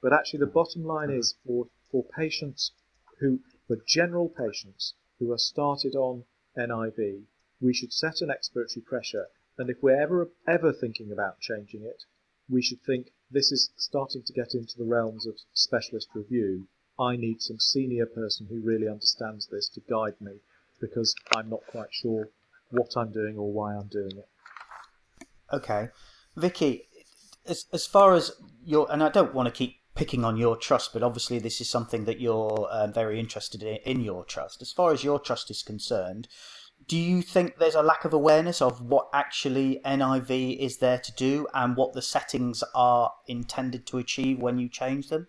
[0.00, 2.72] But actually, the bottom line is for, for patients
[3.20, 6.24] who, for general patients who are started on
[6.56, 7.24] NIV,
[7.60, 9.26] we should set an expiratory pressure
[9.58, 12.04] and if we're ever ever thinking about changing it,
[12.48, 16.66] we should think this is starting to get into the realms of specialist review.
[16.98, 20.40] I need some senior person who really understands this to guide me
[20.80, 22.30] because I'm not quite sure
[22.70, 24.28] what I'm doing or why I'm doing it.
[25.52, 25.88] Okay,
[26.36, 26.88] Vicky,
[27.46, 28.32] as as far as
[28.64, 31.68] your and I don't want to keep picking on your trust, but obviously this is
[31.68, 34.62] something that you're uh, very interested in, in your trust.
[34.62, 36.28] As far as your trust is concerned,
[36.88, 41.12] do you think there's a lack of awareness of what actually NIV is there to
[41.12, 45.28] do and what the settings are intended to achieve when you change them?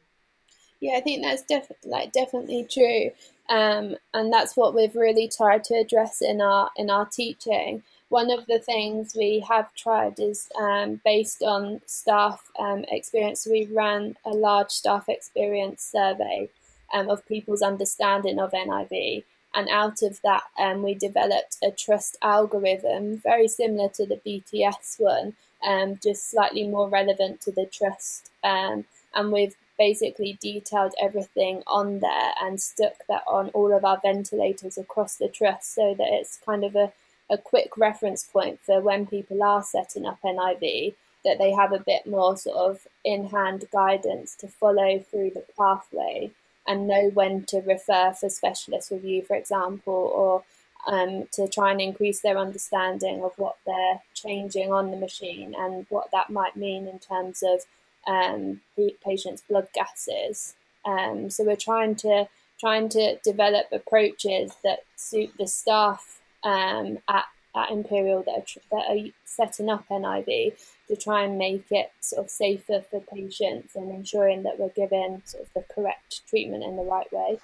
[0.79, 3.11] Yeah, I think that's definitely like definitely true,
[3.49, 7.83] um, and that's what we've really tried to address in our in our teaching.
[8.07, 13.45] One of the things we have tried is um, based on staff um, experience.
[13.45, 16.49] We ran a large staff experience survey
[16.93, 22.17] um, of people's understanding of NIV, and out of that, um, we developed a trust
[22.21, 25.33] algorithm very similar to the BTS one,
[25.65, 28.29] um, just slightly more relevant to the trust.
[28.43, 28.85] Um,
[29.15, 34.77] and we've basically detailed everything on there and stuck that on all of our ventilators
[34.77, 36.91] across the trust so that it's kind of a,
[37.29, 40.93] a quick reference point for when people are setting up NIV
[41.25, 45.43] that they have a bit more sort of in hand guidance to follow through the
[45.57, 46.31] pathway
[46.69, 50.43] and know when to refer for specialist review, for example, or
[50.87, 55.87] um, to try and increase their understanding of what they're changing on the machine and
[55.89, 57.65] what that might mean in terms of
[58.07, 58.61] um,
[59.03, 60.53] patients' blood gases.
[60.85, 62.29] Um, so we're trying to
[62.59, 68.85] trying to develop approaches that suit the staff um, at, at Imperial that are, that
[68.89, 70.53] are setting up NIV
[70.87, 75.21] to try and make it sort of safer for patients and ensuring that we're given
[75.25, 77.39] sort of the correct treatment in the right way.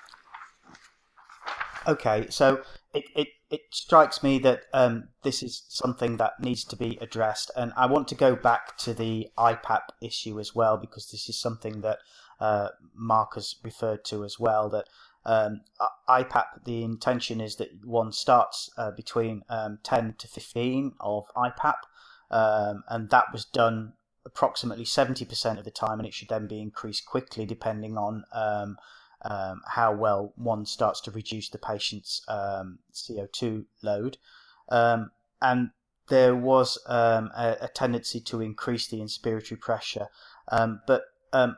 [1.87, 2.63] Okay, so
[2.93, 7.51] it, it, it strikes me that um, this is something that needs to be addressed,
[7.55, 11.39] and I want to go back to the IPAP issue as well because this is
[11.39, 11.99] something that
[12.39, 14.69] uh, Mark has referred to as well.
[14.69, 14.87] That
[15.25, 15.61] um,
[16.07, 21.75] IPAP, the intention is that one starts uh, between um, 10 to 15 of IPAP,
[22.29, 23.93] um, and that was done
[24.25, 28.77] approximately 70% of the time, and it should then be increased quickly depending on um,
[29.23, 34.17] um, how well one starts to reduce the patient's um, CO2 load.
[34.69, 35.71] And
[36.07, 40.07] there was a, a, tendency to increase the inspiratory pressure.
[40.49, 41.57] But um,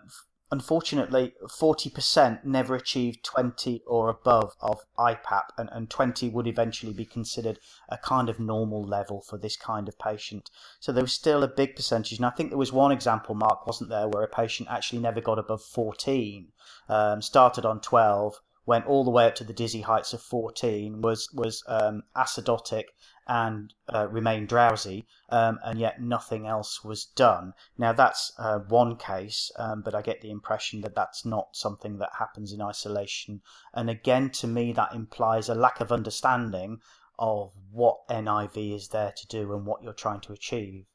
[0.51, 7.05] unfortunately, 40% never achieved 20 or above of IPAP, and, and 20 would eventually be
[7.05, 10.49] considered a kind of normal level for this kind of patient.
[10.79, 13.67] So there was still a big percentage, and I think there was one example, Mark,
[13.67, 16.47] wasn't there, where a patient actually never got above 14,
[16.89, 21.01] um, started on 12, went all the way up to the dizzy heights of 14,
[21.01, 22.86] was was um, acidotic
[23.28, 27.54] and uh, drowsy, um, and yet nothing else was done.
[27.78, 31.98] Now that's uh, one case, um, but I get the impression that that's not something
[31.98, 33.42] that happens in isolation.
[33.74, 36.80] And again, to me, that implies a lack of understanding
[37.20, 40.86] of what NIV is there to do and what you're trying to achieve.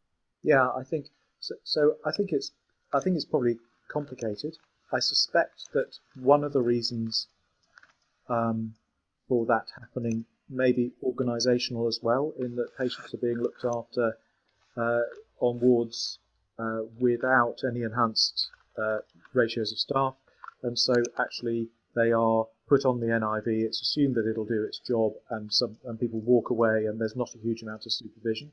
[0.42, 1.06] Yeah, I think
[1.40, 1.54] so.
[1.64, 2.52] so I think it's
[2.92, 4.56] I think it's probably complicated.
[4.92, 7.28] I suspect that one of the reasons
[8.28, 8.74] um,
[9.28, 14.16] for that happening maybe organisational as well, in that patients are being looked after
[14.76, 15.00] uh,
[15.40, 16.18] on wards
[16.58, 18.98] uh, without any enhanced uh,
[19.34, 20.14] ratios of staff,
[20.62, 23.46] and so actually they are put on the NIV.
[23.46, 27.16] It's assumed that it'll do its job, and some and people walk away, and there's
[27.16, 28.52] not a huge amount of supervision.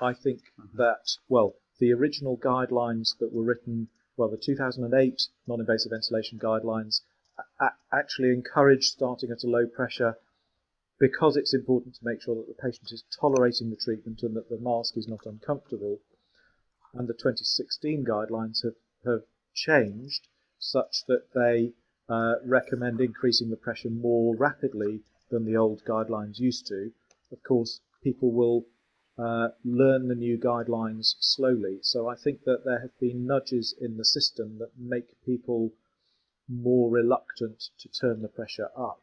[0.00, 0.76] I think mm-hmm.
[0.78, 7.00] that well, the original guidelines that were written, well, the 2008 non-invasive ventilation guidelines
[7.92, 10.16] actually encouraged starting at a low pressure
[10.98, 14.48] because it's important to make sure that the patient is tolerating the treatment and that
[14.48, 16.00] the mask is not uncomfortable.
[16.94, 19.22] And the 2016 guidelines have, have
[19.54, 20.26] changed
[20.58, 21.72] such that they
[22.08, 26.90] uh, recommend increasing the pressure more rapidly than the old guidelines used to.
[27.30, 28.66] Of course, people will
[29.18, 31.78] uh, learn the new guidelines slowly.
[31.82, 35.72] So I think that there have been nudges in the system that make people
[36.48, 39.02] more reluctant to turn the pressure up.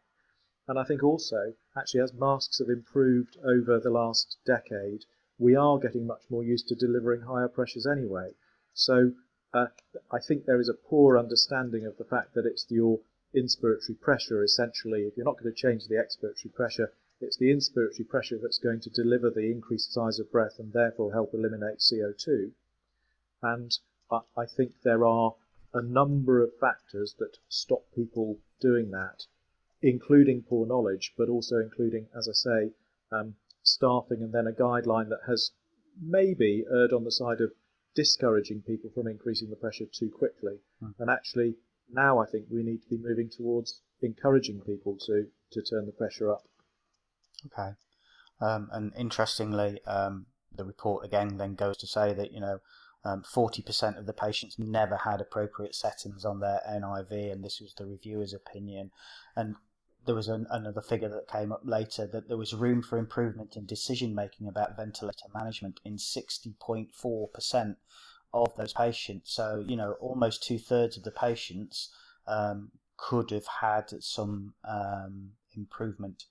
[0.68, 5.06] And I think also, actually, as masks have improved over the last decade,
[5.38, 8.34] we are getting much more used to delivering higher pressures anyway.
[8.74, 9.12] So
[9.54, 9.68] uh,
[10.12, 13.02] I think there is a poor understanding of the fact that it's your
[13.36, 15.04] inspiratory pressure essentially.
[15.04, 18.80] If you're not going to change the expiratory pressure, it's the inspiratory pressure that's going
[18.82, 22.52] to deliver the increased size of breath and therefore help eliminate CO2.
[23.42, 23.78] And
[24.10, 25.36] I think there are
[25.74, 29.26] a number of factors that stop people doing that
[29.86, 32.72] including poor knowledge, but also including, as I say,
[33.12, 35.52] um, staffing and then a guideline that has
[36.02, 37.52] maybe erred on the side of
[37.94, 40.58] discouraging people from increasing the pressure too quickly.
[40.82, 40.96] Mm.
[40.98, 45.62] And actually, now I think we need to be moving towards encouraging people to, to
[45.62, 46.48] turn the pressure up.
[47.46, 47.76] Okay.
[48.42, 52.60] Um, and interestingly, um, the report again then goes to say that, you know,
[53.06, 57.76] um, 40% of the patients never had appropriate settings on their NIV, and this was
[57.76, 58.90] the reviewer's opinion.
[59.36, 59.56] And
[60.06, 63.56] there was an, another figure that came up later that there was room for improvement
[63.56, 67.76] in decision making about ventilator management in 60.4%
[68.34, 69.34] of those patients.
[69.34, 71.90] So, you know, almost two thirds of the patients
[72.28, 76.26] um, could have had some um, improvement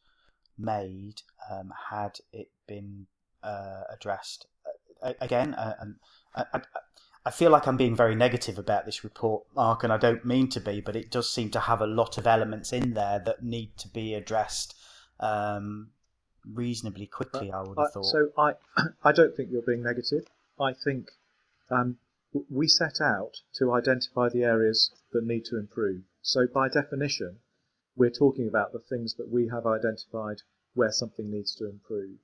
[0.59, 3.07] made um, had it been
[3.43, 4.47] uh, addressed.
[5.21, 5.75] Again, uh,
[6.35, 6.61] I, I,
[7.27, 10.49] I feel like I'm being very negative about this report, Mark, and I don't mean
[10.51, 13.43] to be, but it does seem to have a lot of elements in there that
[13.43, 14.77] need to be addressed
[15.21, 15.89] um,
[16.45, 17.51] reasonably quickly.
[17.51, 18.05] I would have thought.
[18.05, 18.53] So I,
[19.03, 20.27] I don't think you're being negative.
[20.61, 21.09] I think
[21.71, 21.97] um,
[22.51, 26.03] we set out to identify the areas that need to improve.
[26.21, 27.39] So by definition,
[27.97, 30.43] we're talking about the things that we have identified
[30.75, 32.19] where something needs to improve.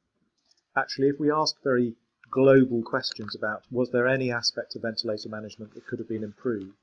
[0.77, 1.95] Actually, if we ask very
[2.31, 6.77] global questions about was there any aspect of ventilator management that could have been improved.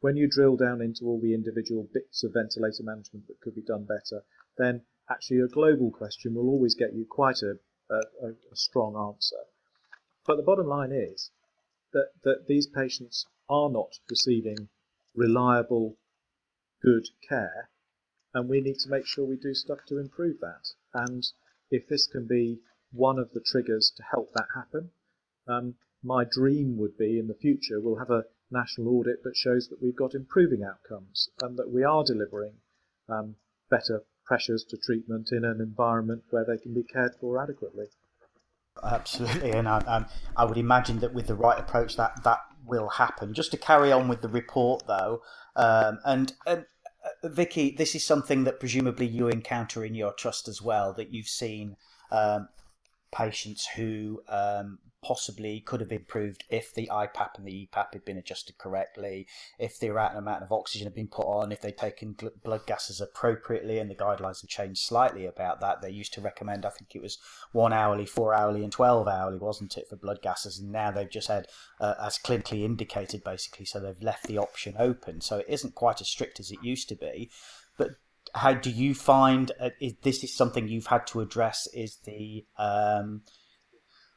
[0.00, 3.62] When you drill down into all the individual bits of ventilator management that could be
[3.62, 4.24] done better,
[4.58, 7.58] then actually a global question will always get you quite a,
[7.90, 9.36] a, a strong answer.
[10.26, 11.30] But the bottom line is
[11.92, 14.68] that, that these patients are not receiving
[15.14, 15.96] reliable,
[16.82, 17.68] good care,
[18.34, 20.68] and we need to make sure we do stuff to improve that.
[20.94, 21.24] And
[21.70, 22.60] if this can be
[22.92, 24.90] one of the triggers to help that happen,
[25.48, 29.68] um, my dream would be in the future we'll have a national audit that shows
[29.68, 32.52] that we've got improving outcomes and that we are delivering
[33.08, 33.34] um,
[33.70, 37.86] better pressures to treatment in an environment where they can be cared for adequately.
[38.82, 43.34] Absolutely, and I, I would imagine that with the right approach, that that will happen.
[43.34, 45.22] Just to carry on with the report, though,
[45.56, 46.64] um, and, and
[47.04, 50.94] uh, Vicky, this is something that presumably you encounter in your trust as well.
[50.94, 51.76] That you've seen
[52.10, 52.48] um,
[53.12, 58.16] patients who um, possibly could have improved if the IPAP and the EPAP had been
[58.16, 59.26] adjusted correctly,
[59.58, 63.00] if the right amount of oxygen had been put on, if they'd taken blood gases
[63.00, 65.82] appropriately, and the guidelines have changed slightly about that.
[65.82, 67.18] They used to recommend, I think it was
[67.50, 70.58] one hourly, four hourly, and 12 hourly, wasn't it, for blood gases?
[70.58, 71.48] And now they've just had,
[71.80, 75.20] uh, as clinically indicated, basically, so they've left the option open.
[75.20, 77.30] So it isn't quite as strict as it used to be.
[77.76, 77.90] But
[78.34, 81.68] how do you find uh, is, this is something you've had to address?
[81.74, 83.22] Is the um,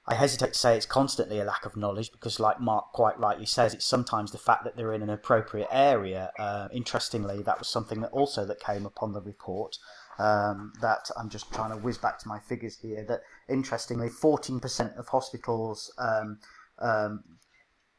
[0.07, 3.47] I hesitate to say it's constantly a lack of knowledge because, like Mark quite rightly
[3.47, 6.31] says, it's sometimes the fact that they're in an appropriate area.
[6.37, 9.77] Uh, interestingly, that was something that also that came upon the report.
[10.17, 13.03] Um, that I'm just trying to whiz back to my figures here.
[13.03, 16.39] That interestingly, 14% of hospitals, um,
[16.79, 17.23] um,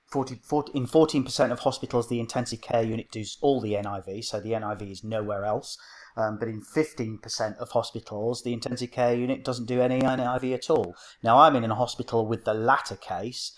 [0.08, 4.40] 40, 40, in 14% of hospitals, the intensive care unit does all the NIV, so
[4.40, 5.76] the NIV is nowhere else.
[6.16, 10.70] Um, but in 15% of hospitals, the intensive care unit doesn't do any NIV at
[10.70, 10.94] all.
[11.22, 13.52] Now, I'm in a hospital with the latter case.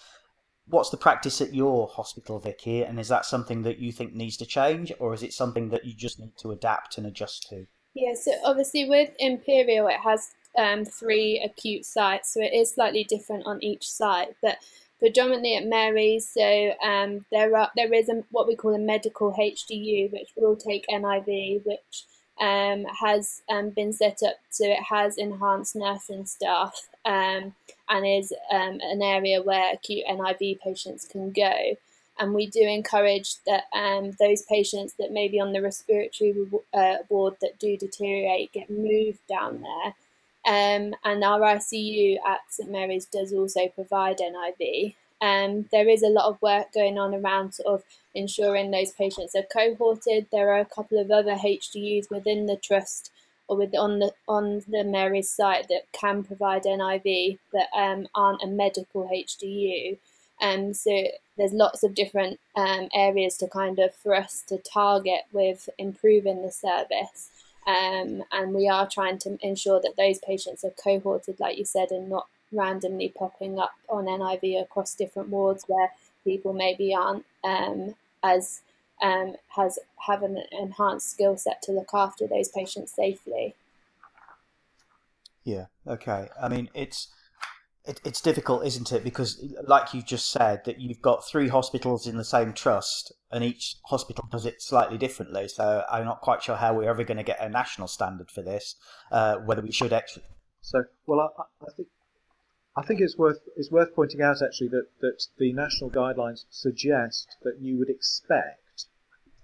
[0.67, 2.83] What's the practice at your hospital, Vicky?
[2.83, 5.85] And is that something that you think needs to change, or is it something that
[5.85, 7.67] you just need to adapt and adjust to?
[7.95, 13.05] Yeah, so obviously with Imperial, it has um, three acute sites, so it is slightly
[13.05, 14.35] different on each site.
[14.43, 14.59] But
[14.99, 19.33] predominantly at Mary's, so um, there are there is a, what we call a medical
[19.33, 22.05] HDU, which will take NIV, which
[22.41, 27.55] um, has um, been set up so it has enhanced nursing staff um,
[27.89, 31.77] and is um, an area where acute NIV patients can go.
[32.21, 36.35] And we do encourage that um, those patients that may be on the respiratory
[36.75, 39.95] uh, ward that do deteriorate get moved down there.
[40.49, 44.95] Um, and our ICU at St Mary's does also provide NIV.
[45.21, 47.85] Um, there is a lot of work going on around sort of
[48.15, 50.27] ensuring those patients are cohorted.
[50.33, 53.11] There are a couple of other HDUs within the trust
[53.47, 58.43] or with on the on the Mary's site that can provide NIV that um, aren't
[58.43, 59.99] a medical HDU.
[60.41, 65.23] Um, so there's lots of different um, areas to kind of for us to target
[65.31, 67.31] with improving the service.
[67.69, 71.91] Um, and we are trying to ensure that those patients are cohorted, like you said,
[71.91, 75.93] and not randomly popping up on NIV across different wards where
[76.25, 78.63] people maybe aren't um, as
[79.03, 83.55] um, has have an enhanced skill set to look after those patients safely.
[85.45, 85.67] Yeah.
[85.87, 86.29] Okay.
[86.41, 87.09] I mean, it's
[87.85, 89.05] it, it's difficult, isn't it?
[89.05, 93.45] Because, like you just said, that you've got three hospitals in the same trust, and
[93.45, 95.49] each hospital does it slightly differently.
[95.49, 98.43] So I'm not quite sure how we're ever going to get a national standard for
[98.43, 98.77] this.
[99.13, 100.25] Uh, whether we should actually.
[100.61, 101.89] So, well, I, I think
[102.77, 107.37] I think it's worth it's worth pointing out actually that, that the national guidelines suggest
[107.43, 108.87] that you would expect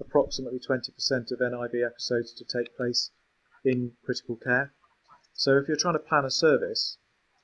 [0.01, 0.89] approximately 20%
[1.33, 3.11] of NIV episodes to take place
[3.65, 4.73] in critical care.
[5.33, 6.99] So if you're trying to plan a service,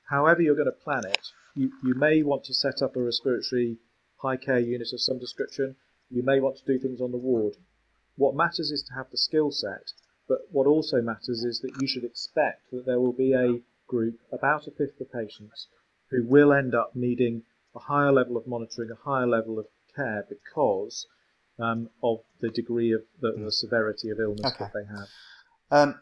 [0.09, 3.77] however you're going to plan it, you, you may want to set up a respiratory
[4.21, 5.75] high care unit of some description.
[6.11, 7.55] You may want to do things on the ward.
[8.17, 9.93] What matters is to have the skill set,
[10.27, 14.19] but what also matters is that you should expect that there will be a group,
[14.31, 15.67] about a fifth of patients,
[16.09, 17.43] who will end up needing
[17.75, 21.07] a higher level of monitoring, a higher level of care because
[21.59, 24.65] um, of the degree of the, the severity of illness okay.
[24.65, 25.07] that they have.
[25.71, 25.99] Um,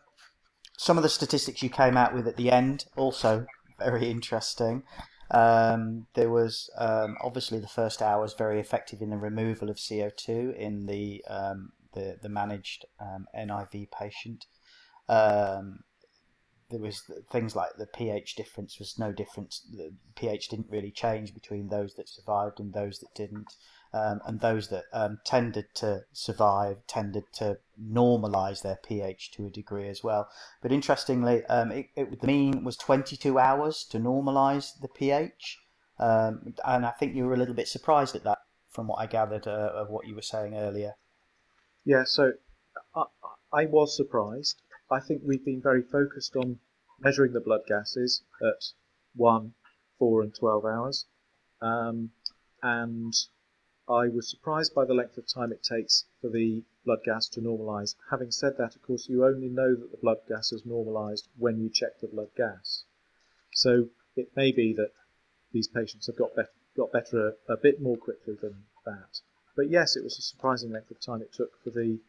[0.78, 3.46] some of the statistics you came out with at the end also
[3.78, 4.84] very interesting.
[5.32, 9.80] Um, there was um, obviously the first hour was very effective in the removal of
[9.80, 14.46] CO two in the um, the, the managed um, NIV patient.
[15.08, 15.80] Um,
[16.70, 17.02] there was
[17.32, 19.66] things like the pH difference was no difference.
[19.72, 23.54] The pH didn't really change between those that survived and those that didn't.
[23.92, 29.50] Um, and those that um, tended to survive tended to normalize their pH to a
[29.50, 30.30] degree as well.
[30.62, 35.58] But interestingly, um, it, it, the mean was 22 hours to normalize the pH.
[35.98, 38.38] Um, and I think you were a little bit surprised at that
[38.70, 40.94] from what I gathered uh, of what you were saying earlier.
[41.84, 42.34] Yeah, so
[42.96, 43.06] I,
[43.52, 44.62] I was surprised.
[44.92, 46.60] I think we've been very focused on
[47.00, 48.64] measuring the blood gases at
[49.16, 49.54] 1,
[49.98, 51.06] 4, and 12 hours.
[51.62, 52.12] Um,
[52.62, 53.14] and
[53.90, 57.42] I was surprised by the length of time it takes for the blood gas to
[57.42, 57.96] normalise.
[58.12, 61.60] Having said that, of course, you only know that the blood gas has normalised when
[61.60, 62.84] you check the blood gas.
[63.52, 64.92] So it may be that
[65.52, 69.22] these patients have got, better, got better a, a bit more quickly than that.
[69.56, 72.00] But yes, it was a surprising length of time it took for the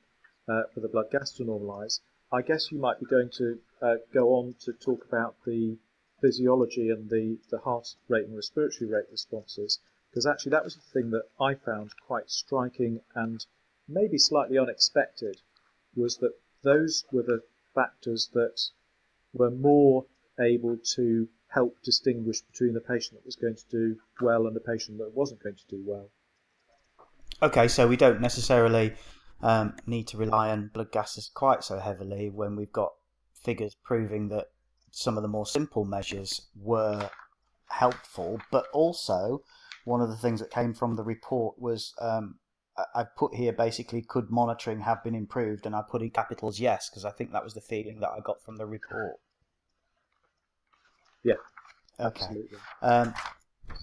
[0.47, 2.01] uh, for the blood gas to normalise.
[2.31, 5.79] I guess you might be going to uh, go on to talk about the
[6.21, 9.79] physiology and the, the heart rate and respiratory rate responses,
[10.11, 13.45] because actually that was the thing that I found quite striking and
[13.89, 15.41] maybe slightly unexpected,
[15.95, 16.33] was that
[16.63, 17.43] those were the
[17.75, 18.61] factors that
[19.33, 20.07] were more
[20.39, 24.61] able to help distinguish between the patient that was going to do well and the
[24.61, 26.09] patient that wasn't going to do well.
[27.43, 28.95] Okay, so we don't necessarily
[29.43, 32.93] um, need to rely on blood gases quite so heavily when we've got
[33.35, 34.49] figures proving that
[34.91, 37.09] some of the more simple measures were
[37.69, 39.43] helpful, but also
[39.85, 42.37] one of the things that came from the report was um,
[42.95, 46.89] I put here basically could monitoring have been improved, and I put in capitals yes
[46.89, 49.17] because I think that was the feeling that I got from the report.
[51.23, 51.35] Yeah.
[51.99, 52.25] Okay.
[52.25, 52.59] Absolutely.
[52.83, 53.15] Um,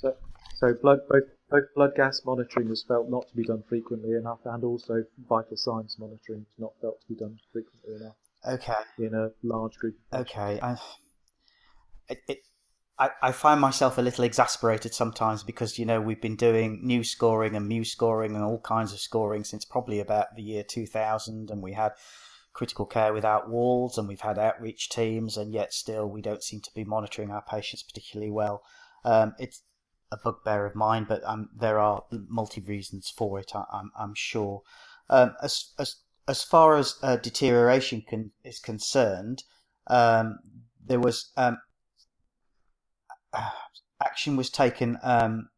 [0.01, 0.15] So,
[0.55, 4.39] so blood both both blood gas monitoring was felt not to be done frequently enough,
[4.45, 8.73] and also vital signs monitoring was not felt to be done frequently enough okay.
[8.99, 9.95] in a large group.
[10.13, 10.59] Okay.
[10.61, 10.75] I,
[12.09, 12.39] it, it,
[12.99, 17.03] I, I find myself a little exasperated sometimes because, you know, we've been doing new
[17.03, 21.51] scoring and MEWS scoring and all kinds of scoring since probably about the year 2000.
[21.51, 21.93] And we had
[22.53, 26.59] critical care without walls and we've had outreach teams, and yet still we don't seem
[26.61, 28.63] to be monitoring our patients particularly well.
[29.05, 29.61] Um, it's
[30.11, 34.13] a bugbear of mine, but um, there are multi reasons for it, I, I'm, I'm
[34.15, 34.63] sure.
[35.09, 39.43] Um, as, as as far as uh, deterioration can, is concerned,
[39.87, 40.39] um,
[40.85, 41.57] there was um,
[44.03, 44.97] action was taken.
[45.03, 45.49] Um,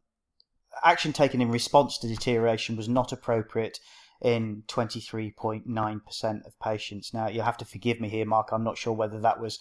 [0.84, 3.80] action taken in response to deterioration was not appropriate
[4.22, 7.14] in 23.9% of patients.
[7.14, 8.50] Now you'll have to forgive me here, Mark.
[8.52, 9.60] I'm not sure whether that was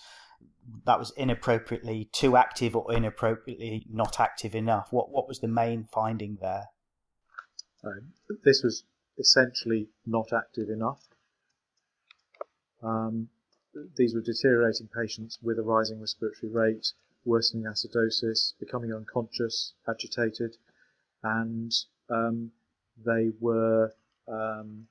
[0.84, 4.88] that was inappropriately too active or inappropriately not active enough.
[4.92, 6.66] What what was the main finding there?
[7.84, 8.12] Um,
[8.44, 8.84] this was
[9.18, 11.08] essentially not active enough.
[12.82, 13.28] Um,
[13.96, 16.92] these were deteriorating patients with a rising respiratory rate,
[17.28, 20.56] worsening acidosis, becoming unconscious, agitated,
[21.22, 21.72] and
[22.10, 22.50] um,
[23.04, 23.92] they were.
[24.26, 24.88] Um,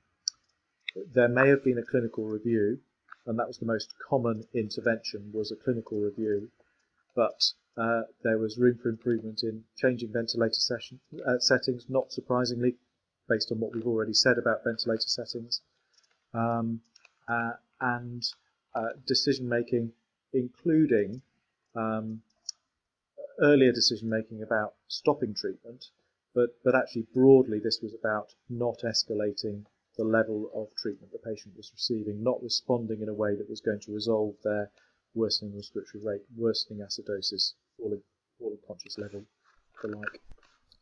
[1.13, 2.79] there may have been a clinical review,
[3.25, 6.49] and that was the most common intervention was a clinical review,
[7.15, 7.43] but
[7.77, 11.85] uh, there was room for improvement in changing ventilator session, uh, settings.
[11.89, 12.75] Not surprisingly,
[13.29, 15.61] based on what we've already said about ventilator settings,
[16.33, 16.81] um,
[17.27, 18.23] uh, and
[18.73, 19.91] uh, decision making,
[20.33, 21.21] including
[21.77, 22.21] um,
[23.41, 25.85] earlier decision making about stopping treatment,
[26.33, 29.63] but, but actually broadly this was about not escalating
[29.97, 33.61] the level of treatment the patient was receiving, not responding in a way that was
[33.61, 34.69] going to resolve their
[35.15, 38.01] worsening respiratory rate, worsening acidosis, falling,
[38.39, 39.23] falling conscious level,
[39.81, 40.21] the like.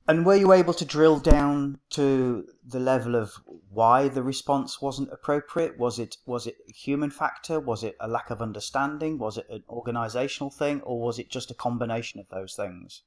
[0.08, 3.34] And were you able to drill down to the level of
[3.72, 5.80] why the response wasn't appropriate?
[5.80, 7.60] Was it was it a human factor?
[7.60, 9.18] Was it a lack of understanding?
[9.18, 13.02] Was it an organisational thing, or was it just a combination of those things?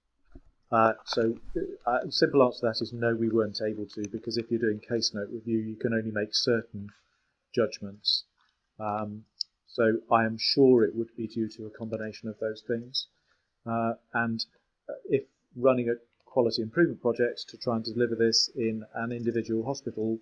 [0.73, 1.35] Uh, so,
[1.87, 4.81] uh, simple answer to that is no, we weren't able to because if you're doing
[4.81, 6.89] case note review, you can only make certain
[7.55, 8.25] judgments.
[8.79, 9.25] Um,
[9.69, 13.07] so, I am sure it would be due to a combination of those things.
[13.65, 14.45] Uh, and
[14.89, 15.25] uh, if
[15.57, 15.95] running a
[16.39, 20.21] quality improvement project to try and deliver this in an individual hospital,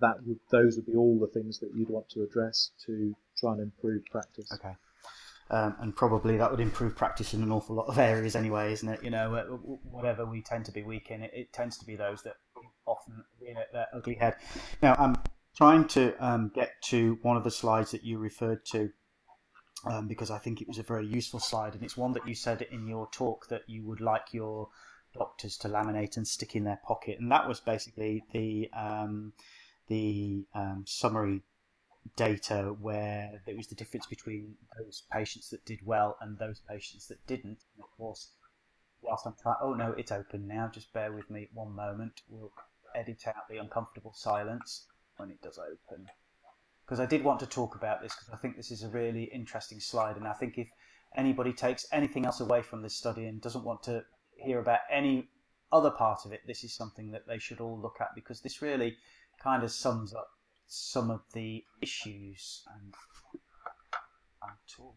[0.00, 3.52] that would those would be all the things that you'd want to address to try
[3.52, 4.50] and improve practice.
[4.50, 4.74] Okay.
[5.50, 8.88] Um, and probably that would improve practice in an awful lot of areas anyway, isn't
[8.88, 9.04] it?
[9.04, 9.42] You know, uh,
[9.90, 12.36] whatever we tend to be weak in, it, it tends to be those that
[12.86, 14.36] often rear their ugly head.
[14.80, 15.16] Now, I'm
[15.54, 18.88] trying to um, get to one of the slides that you referred to
[19.84, 22.34] um, because I think it was a very useful slide, and it's one that you
[22.34, 24.68] said in your talk that you would like your
[25.14, 29.32] doctors to laminate and stick in their pocket, and that was basically the um,
[29.88, 31.42] the um, summary
[32.16, 37.06] data where there was the difference between those patients that did well and those patients
[37.06, 37.58] that didn't.
[37.74, 38.30] And of course,
[39.00, 40.70] whilst I'm trying, oh no, it's open now.
[40.72, 42.22] Just bear with me one moment.
[42.28, 42.52] We'll
[42.94, 44.86] edit out the uncomfortable silence
[45.16, 46.06] when it does open.
[46.84, 49.24] Because I did want to talk about this because I think this is a really
[49.24, 50.68] interesting slide, and I think if
[51.16, 54.04] anybody takes anything else away from this study and doesn't want to
[54.42, 55.28] hear about any
[55.72, 58.60] other part of it, this is something that they should all look at because this
[58.62, 58.96] really
[59.42, 60.28] kind of sums up
[60.66, 62.94] some of the issues and,
[64.42, 64.94] and talk.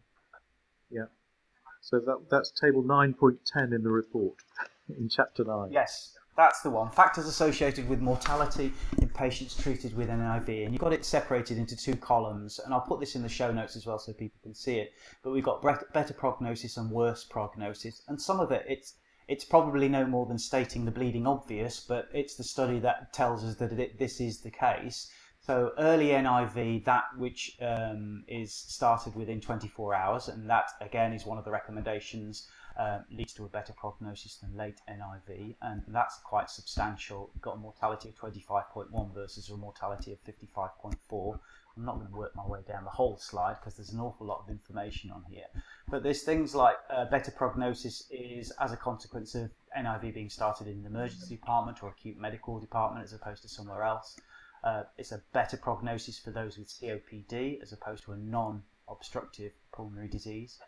[1.86, 4.34] So that that's table nine point ten in the report
[4.98, 5.70] in chapter nine.
[5.70, 6.90] Yes, That's the one.
[6.90, 10.64] Factors associated with mortality in patients treated with NIV.
[10.64, 12.58] And you've got it separated into two columns.
[12.58, 14.94] And I'll put this in the show notes as well so people can see it.
[15.22, 18.02] But we've got better prognosis and worse prognosis.
[18.08, 18.94] And some of it, it's
[19.28, 23.44] it's probably no more than stating the bleeding obvious, but it's the study that tells
[23.44, 25.10] us that it, this is the case.
[25.40, 31.24] So early NIV, that which um, is started within 24 hours, and that again is
[31.24, 32.48] one of the recommendations
[32.78, 37.30] um, leads to a better prognosis than late NIV, and that's quite substantial.
[37.32, 41.38] You've got a mortality of 25.1 versus a mortality of 55.4.
[41.76, 44.26] I'm not going to work my way down the whole slide because there's an awful
[44.26, 45.44] lot of information on here.
[45.88, 50.68] But there's things like uh, better prognosis is as a consequence of NIV being started
[50.68, 54.18] in an emergency department or acute medical department as opposed to somewhere else.
[54.64, 59.52] Uh, it's a better prognosis for those with COPD as opposed to a non obstructive
[59.72, 60.58] pulmonary disease.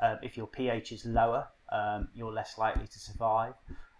[0.00, 3.54] Uh, if your pH is lower, um, you're less likely to survive.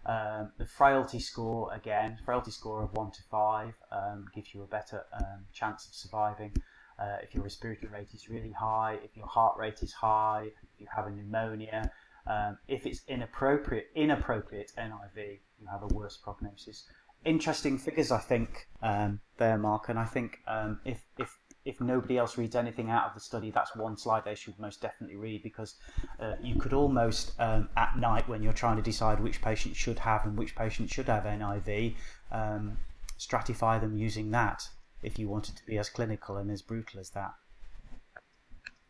[0.05, 4.67] Um, the frailty score, again, frailty score of 1 to 5 um, gives you a
[4.67, 6.53] better um, chance of surviving.
[6.99, 10.79] Uh, if your respiratory rate is really high, if your heart rate is high, if
[10.79, 11.91] you have a pneumonia,
[12.25, 16.85] um, if it's inappropriate, inappropriate NIV, you have a worse prognosis.
[17.25, 21.37] Interesting figures, I think, um, there, Mark, and I think um, if, if
[21.67, 24.81] if nobody else reads anything out of the study, that's one slide they should most
[24.81, 25.75] definitely read because
[26.21, 29.99] uh, you could almost um, at night when you're trying to decide which patient should
[29.99, 31.95] have and which patient should have NIV,
[32.31, 32.77] um,
[33.19, 34.69] stratify them using that
[35.03, 37.33] if you wanted to be as clinical and as brutal as that.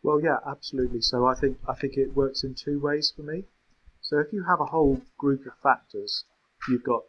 [0.04, 1.00] Well, yeah, absolutely.
[1.00, 3.42] So I think I think it works in two ways for me.
[4.02, 6.24] So if you have a whole group of factors,
[6.68, 7.02] you've got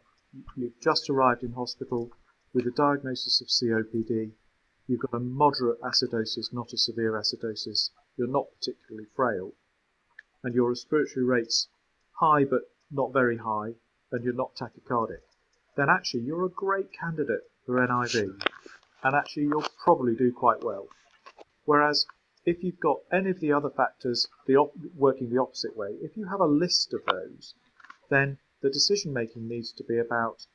[0.56, 2.10] you've just arrived in hospital
[2.52, 4.32] with a diagnosis of COPD
[4.90, 9.52] you've got a moderate acidosis, not a severe acidosis, you're not particularly frail,
[10.42, 11.68] and your respiratory rate's
[12.18, 13.72] high but not very high,
[14.10, 15.22] and you're not tachycardic,
[15.76, 18.42] then actually you're a great candidate for NIV,
[19.04, 20.88] and actually you'll probably do quite well.
[21.64, 22.04] Whereas
[22.44, 26.16] if you've got any of the other factors the op- working the opposite way, if
[26.16, 27.54] you have a list of those,
[28.08, 30.46] then the decision making needs to be about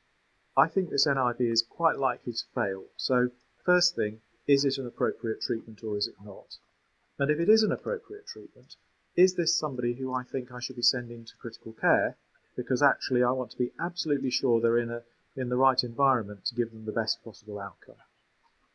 [0.58, 2.84] I think this NIV is quite likely to fail.
[2.96, 3.30] So,
[3.64, 6.56] first thing, is it an appropriate treatment or is it not?
[7.18, 8.76] And if it is an appropriate treatment,
[9.16, 12.16] is this somebody who I think I should be sending to critical care
[12.56, 15.02] because actually I want to be absolutely sure they're in a
[15.36, 17.96] in the right environment to give them the best possible outcome.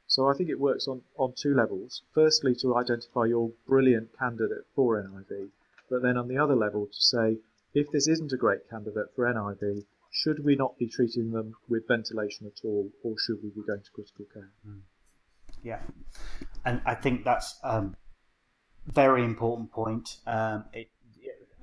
[0.06, 2.04] So I think it works on, on two levels.
[2.14, 5.50] Firstly, to identify your brilliant candidate for NIV,
[5.90, 7.40] but then on the other level to say,
[7.74, 11.88] if this isn't a great candidate for NIV, should we not be treating them with
[11.88, 14.52] ventilation at all, or should we be going to critical care?
[14.68, 14.82] Mm.
[15.64, 15.80] Yeah,
[16.66, 17.96] and I think that's um,
[18.88, 20.18] very important point.
[20.26, 20.90] Um, it,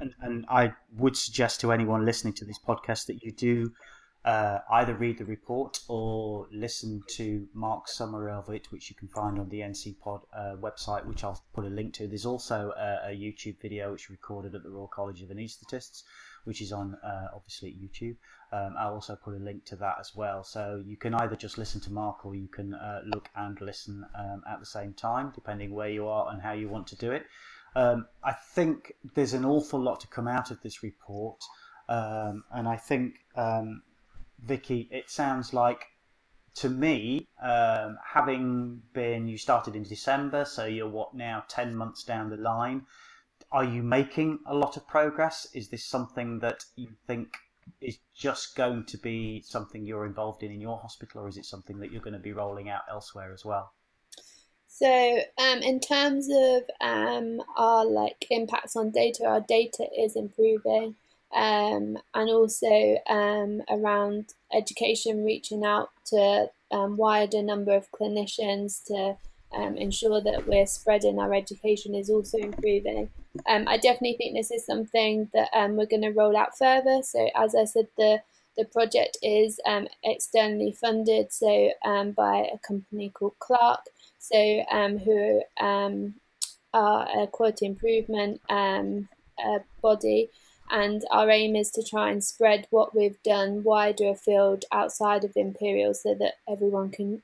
[0.01, 3.73] and, and I would suggest to anyone listening to this podcast that you do
[4.25, 9.09] uh, either read the report or listen to Mark's summary of it, which you can
[9.09, 12.07] find on the NCEPOD uh, website, which I'll put a link to.
[12.07, 16.03] There's also a, a YouTube video which recorded at the Royal College of Anaesthetists,
[16.49, 18.17] which is on uh, obviously YouTube.
[18.51, 20.43] Um, I'll also put a link to that as well.
[20.43, 24.07] So you can either just listen to Mark or you can uh, look and listen
[24.19, 27.13] um, at the same time, depending where you are and how you want to do
[27.13, 27.27] it.
[27.77, 31.45] Um, I think there's an awful lot to come out of this report,
[31.91, 33.83] um, and I think um,
[34.43, 35.85] Vicky, it sounds like
[36.55, 42.05] to me, um, having been you started in December, so you're what now ten months
[42.05, 42.87] down the line
[43.51, 45.47] are you making a lot of progress?
[45.55, 47.29] Is this something that you think
[47.81, 51.45] is just going to be something you're involved in in your hospital, or is it
[51.45, 53.73] something that you're going to be rolling out elsewhere as well?
[54.67, 60.95] So, um, in terms of um, our like impacts on data, our data is improving,
[61.35, 69.17] um, and also um, around education, reaching out to um, wider number of clinicians to
[69.53, 73.11] um, ensure that we're spreading our education is also improving.
[73.47, 77.03] Um, I definitely think this is something that um, we're going to roll out further.
[77.03, 78.23] So, as I said, the
[78.57, 83.79] the project is um, externally funded, so um, by a company called CLAHRC,
[84.19, 86.15] so um, who um,
[86.75, 90.29] are a quality improvement uh, body,
[90.73, 95.37] and our aim is to try and spread what we've done wider afield outside of
[95.37, 97.23] Imperial, so that everyone can,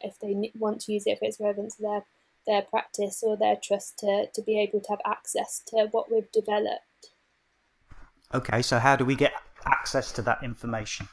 [0.00, 2.04] if they want to use it, if it's relevant to their
[2.48, 6.32] their practice or their trust to, to be able to have access to what we've
[6.32, 7.12] developed.
[8.34, 9.32] Okay, so how do we get
[9.64, 11.08] access to that information?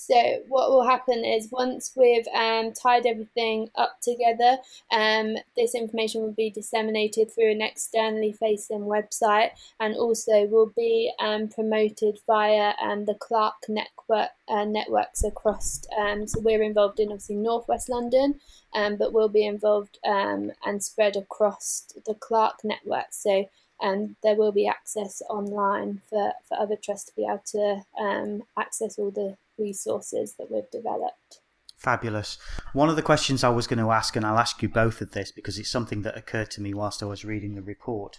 [0.00, 4.56] So what will happen is once we've um, tied everything up together,
[4.90, 11.12] um, this information will be disseminated through an externally facing website, and also will be
[11.20, 15.82] um, promoted via um, the CLAHRC network uh, networks across.
[15.98, 18.40] Um, so we're involved in obviously Northwest London,
[18.72, 23.08] um, but we'll be involved and spread across the CLAHRC network.
[23.10, 23.50] So
[23.82, 28.42] and there will be access online for, for other trusts to be able to um,
[28.58, 31.40] access all the resources that we've developed.
[31.76, 32.36] Fabulous.
[32.74, 35.12] One of the questions I was going to ask, and I'll ask you both of
[35.12, 38.18] this because it's something that occurred to me whilst I was reading the report.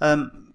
[0.00, 0.52] Um,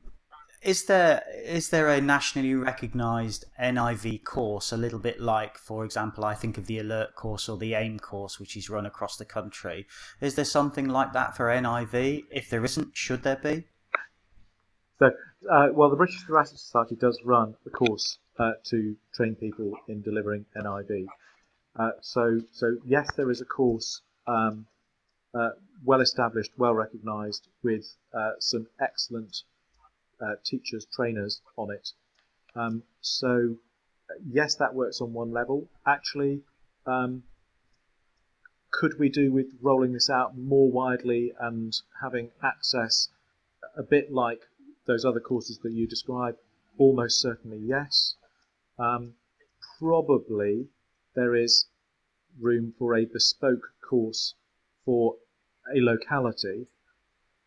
[0.62, 6.24] is there is there a nationally recognised NIV course, a little bit like, for example,
[6.24, 9.26] I think of the Alert course or the AIM course, which is run across the
[9.26, 9.88] country?
[10.22, 12.26] Is there something like that for NIV?
[12.32, 13.66] If there isn't, should there be?
[15.00, 15.08] So,
[15.52, 20.02] uh, well, the British Thoracic Society does run a course uh, to train people in
[20.02, 21.06] delivering NIV.
[21.76, 24.66] Uh, so, so yes, there is a course um,
[25.34, 25.50] uh,
[25.84, 29.44] well established, well recognised, with uh, some excellent
[30.22, 31.90] uh, teachers, trainers on it.
[32.56, 33.56] Um, so,
[34.26, 35.68] yes, that works on one level.
[35.86, 36.42] Actually,
[36.86, 37.24] um,
[38.72, 43.10] could we do with rolling this out more widely and having access
[43.76, 44.42] a bit like
[44.86, 46.38] those other courses that you describe?
[46.78, 48.16] Almost certainly yes.
[48.80, 49.14] Um,
[49.80, 50.68] probably
[51.16, 51.66] there is
[52.40, 54.36] room for a bespoke course
[54.86, 55.16] for
[55.74, 56.68] a locality.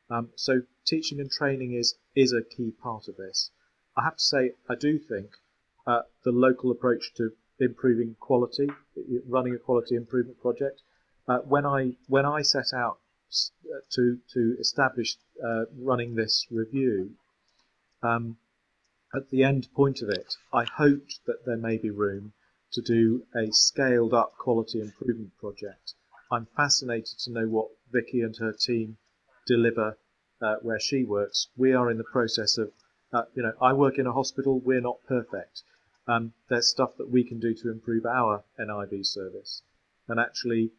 [0.08, 3.50] Um, so teaching and training is is a key part of this.
[3.96, 5.30] I have to say, I do think
[5.86, 8.68] uh, the local approach to improving quality,
[9.26, 10.82] running a quality improvement project.
[11.28, 12.98] Uh, when I when I set out
[13.90, 17.10] to to establish uh, running this review,
[18.02, 18.36] um,
[19.14, 22.32] at the end point of it, I hoped that there may be room
[22.72, 25.94] to do a scaled up quality improvement project.
[26.30, 28.98] I'm fascinated to know what Vicky and her team
[29.46, 29.96] deliver
[30.42, 31.48] uh, where she works.
[31.56, 32.72] We are in the process of,
[33.12, 35.62] uh, you know, I work in a hospital, we're not perfect.
[36.08, 39.62] Um, there's stuff that we can do to improve our NIV service.
[40.08, 40.72] And actually,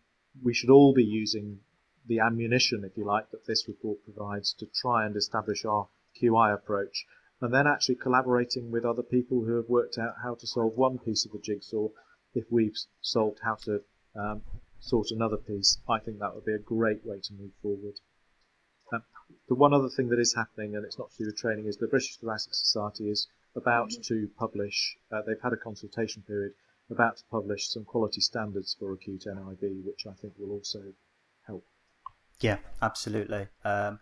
[0.43, 1.61] we should all be using
[2.05, 5.88] the ammunition, if you like, that this report provides to try and establish our
[6.21, 7.05] QI approach
[7.42, 10.98] and then actually collaborating with other people who have worked out how to solve one
[10.98, 11.88] piece of the jigsaw
[12.34, 13.82] if we've solved how to
[14.16, 14.42] um,
[14.80, 17.96] sort another piece, I think that would be a great way to move forward.
[18.94, 19.04] Um,
[19.50, 21.78] the one other thing that is happening, and it's not to do with training, is
[21.78, 24.02] the British Thoracic Society is about mm-hmm.
[24.14, 26.54] to publish, uh, they've had a consultation period,
[26.90, 30.80] about to publish some quality standards for acute NIV, which I think will also
[31.46, 31.66] help.
[32.40, 33.48] Yeah, absolutely.
[33.66, 34.00] Um,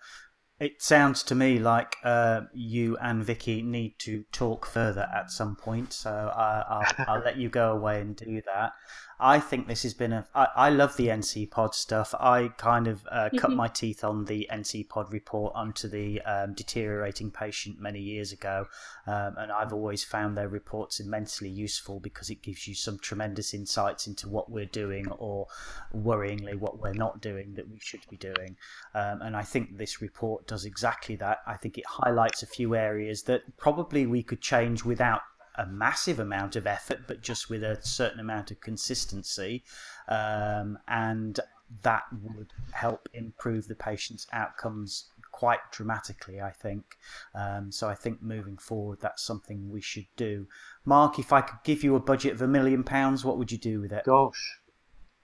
[0.60, 5.56] it sounds to me like uh, you and Vicky need to talk further at some
[5.56, 8.72] point, so I, will I'll let you go away and do that.
[9.20, 10.28] I think this has been a.
[10.36, 12.14] I, I love the NCEPOD stuff.
[12.20, 13.56] I kind of uh, cut mm-hmm.
[13.56, 18.68] my teeth on the NCEPOD report onto the um, deteriorating patient many years ago,
[19.08, 23.54] um, and I've always found their reports immensely useful because it gives you some tremendous
[23.54, 25.48] insights into what we're doing or
[25.96, 28.58] worryingly what we're not doing that we should be doing.
[28.94, 31.40] Um, and I think this report does exactly that.
[31.48, 35.22] I think it highlights a few areas that probably we could change without
[35.58, 39.64] a massive amount of effort, but just with a certain amount of consistency.
[40.08, 41.40] Um, and
[41.82, 46.98] that would help improve the patient's outcomes quite dramatically, I think.
[47.34, 50.48] Um, so I think moving forward, that's something we should do.
[50.86, 53.58] Mark, if I could give you a budget of a million pounds, what would you
[53.58, 54.06] do with it?
[54.06, 54.60] Gosh,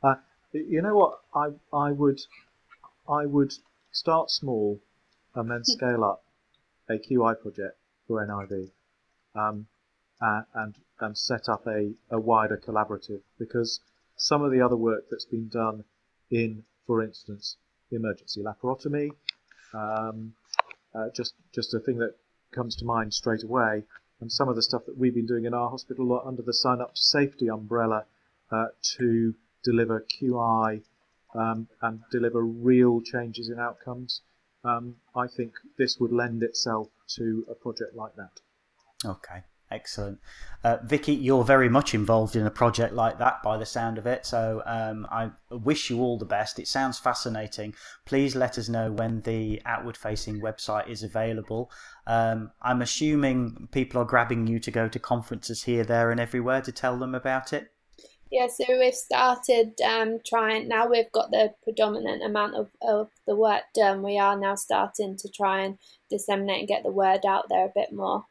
[0.03, 0.15] uh,
[0.51, 1.19] you know what?
[1.33, 2.19] I I would
[3.07, 3.53] I would
[3.91, 4.79] start small
[5.33, 6.23] and then scale up
[6.89, 7.77] a QI project
[8.07, 8.69] for NIV.
[9.33, 9.67] Um,
[10.21, 13.79] uh, and and set up a, a wider collaborative because
[14.15, 15.83] some of the other work that's been done
[16.29, 17.57] in, for instance,
[17.91, 19.09] emergency laparotomy,
[19.73, 20.33] um,
[20.93, 22.15] uh, just just a thing that
[22.53, 23.83] comes to mind straight away,
[24.19, 26.81] and some of the stuff that we've been doing in our hospital under the Sign
[26.81, 28.05] Up to Safety umbrella
[28.51, 28.67] uh,
[28.97, 30.81] to deliver QI
[31.33, 34.21] um, and deliver real changes in outcomes.
[34.63, 38.39] Um, I think this would lend itself to a project like that.
[39.03, 39.43] Okay.
[39.71, 40.19] Excellent.
[40.63, 44.05] Uh, Vicky, you're very much involved in a project like that by the sound of
[44.05, 44.25] it.
[44.25, 46.59] So um, I wish you all the best.
[46.59, 47.73] It sounds fascinating.
[48.05, 51.71] Please let us know when the outward facing website is available.
[52.05, 56.61] Um, I'm assuming people are grabbing you to go to conferences here, there, and everywhere
[56.61, 57.71] to tell them about it.
[58.31, 63.35] Yeah, so we've started um, trying, now we've got the predominant amount of, of the
[63.35, 65.77] work done, we are now starting to try and
[66.09, 68.23] disseminate and get the word out there a bit more.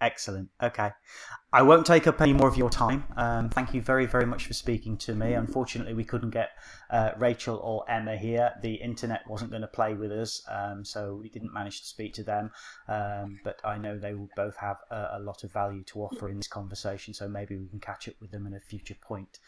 [0.00, 0.48] Excellent.
[0.62, 0.90] Okay.
[1.52, 3.04] I won't take up any more of your time.
[3.16, 5.34] Um, thank you very, very much for speaking to me.
[5.34, 6.50] Unfortunately, we couldn't get
[6.90, 8.52] uh, Rachel or Emma here.
[8.62, 12.14] The internet wasn't going to play with us, um, so we didn't manage to speak
[12.14, 12.50] to them.
[12.88, 16.28] Um, but I know they will both have a, a lot of value to offer
[16.28, 19.38] in this conversation, so maybe we can catch up with them at a future point.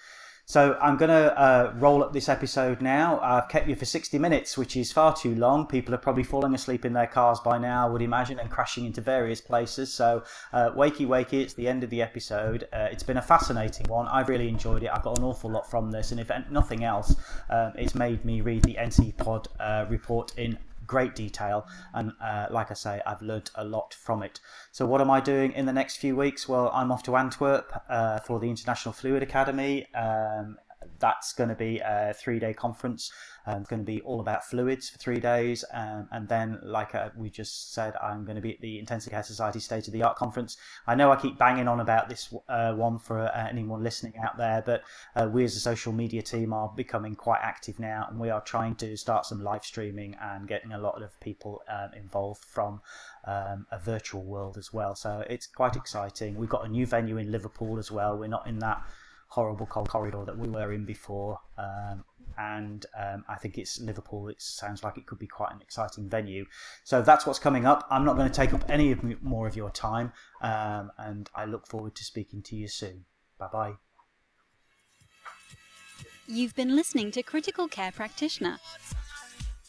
[0.52, 3.18] So I'm going to uh, roll up this episode now.
[3.20, 5.66] I've kept you for 60 minutes, which is far too long.
[5.66, 8.84] People are probably falling asleep in their cars by now, I would imagine, and crashing
[8.84, 9.90] into various places.
[9.90, 12.68] So, uh, wakey, wakey, it's the end of the episode.
[12.70, 14.06] Uh, it's been a fascinating one.
[14.08, 14.90] I've really enjoyed it.
[14.92, 17.16] I've got an awful lot from this, and if nothing else,
[17.48, 20.58] um, it's made me read the NCEPOD uh, report in
[20.92, 21.66] great detail.
[21.94, 24.40] And uh, like I say, I've learnt a lot from it.
[24.72, 26.48] So, what am I doing in the next few weeks?
[26.48, 29.86] Well, I'm off to Antwerp uh, for the International Fluid Academy.
[29.94, 30.58] Um,
[30.98, 33.12] that's going to be a three day conference.
[33.46, 35.64] Um, it's going to be all about fluids for three days.
[35.72, 39.12] Um, and then, like uh, we just said, I'm going to be at the Intensive
[39.12, 40.56] Care Society State of the Art Conference.
[40.86, 44.36] I know I keep banging on about this uh, one for uh, anyone listening out
[44.36, 44.84] there, but
[45.16, 48.40] uh, we as a social media team are becoming quite active now and we are
[48.40, 52.80] trying to start some live streaming and getting a lot of people um, involved from
[53.24, 54.94] um, a virtual world as well.
[54.94, 56.36] So it's quite exciting.
[56.36, 58.16] We've got a new venue in Liverpool as well.
[58.16, 58.82] We're not in that
[59.32, 61.40] horrible corridor that we were in before.
[61.56, 62.04] Um,
[62.36, 64.28] and um, I think it's Liverpool.
[64.28, 66.44] It sounds like it could be quite an exciting venue.
[66.84, 67.86] So that's what's coming up.
[67.90, 70.12] I'm not going to take up any of more of your time,
[70.42, 73.06] um, and I look forward to speaking to you soon.
[73.38, 73.72] Bye bye.
[76.26, 78.58] You've been listening to Critical Care Practitioner.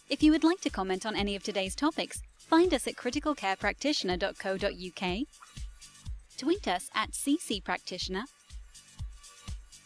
[0.09, 5.27] If you would like to comment on any of today's topics, find us at criticalcarepractitioner.co.uk,
[6.37, 8.23] tweet us at ccpractitioner,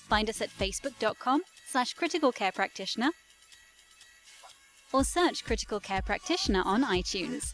[0.07, 3.11] find us at facebook.com slash critical care practitioner
[4.93, 7.53] or search critical care practitioner on iTunes.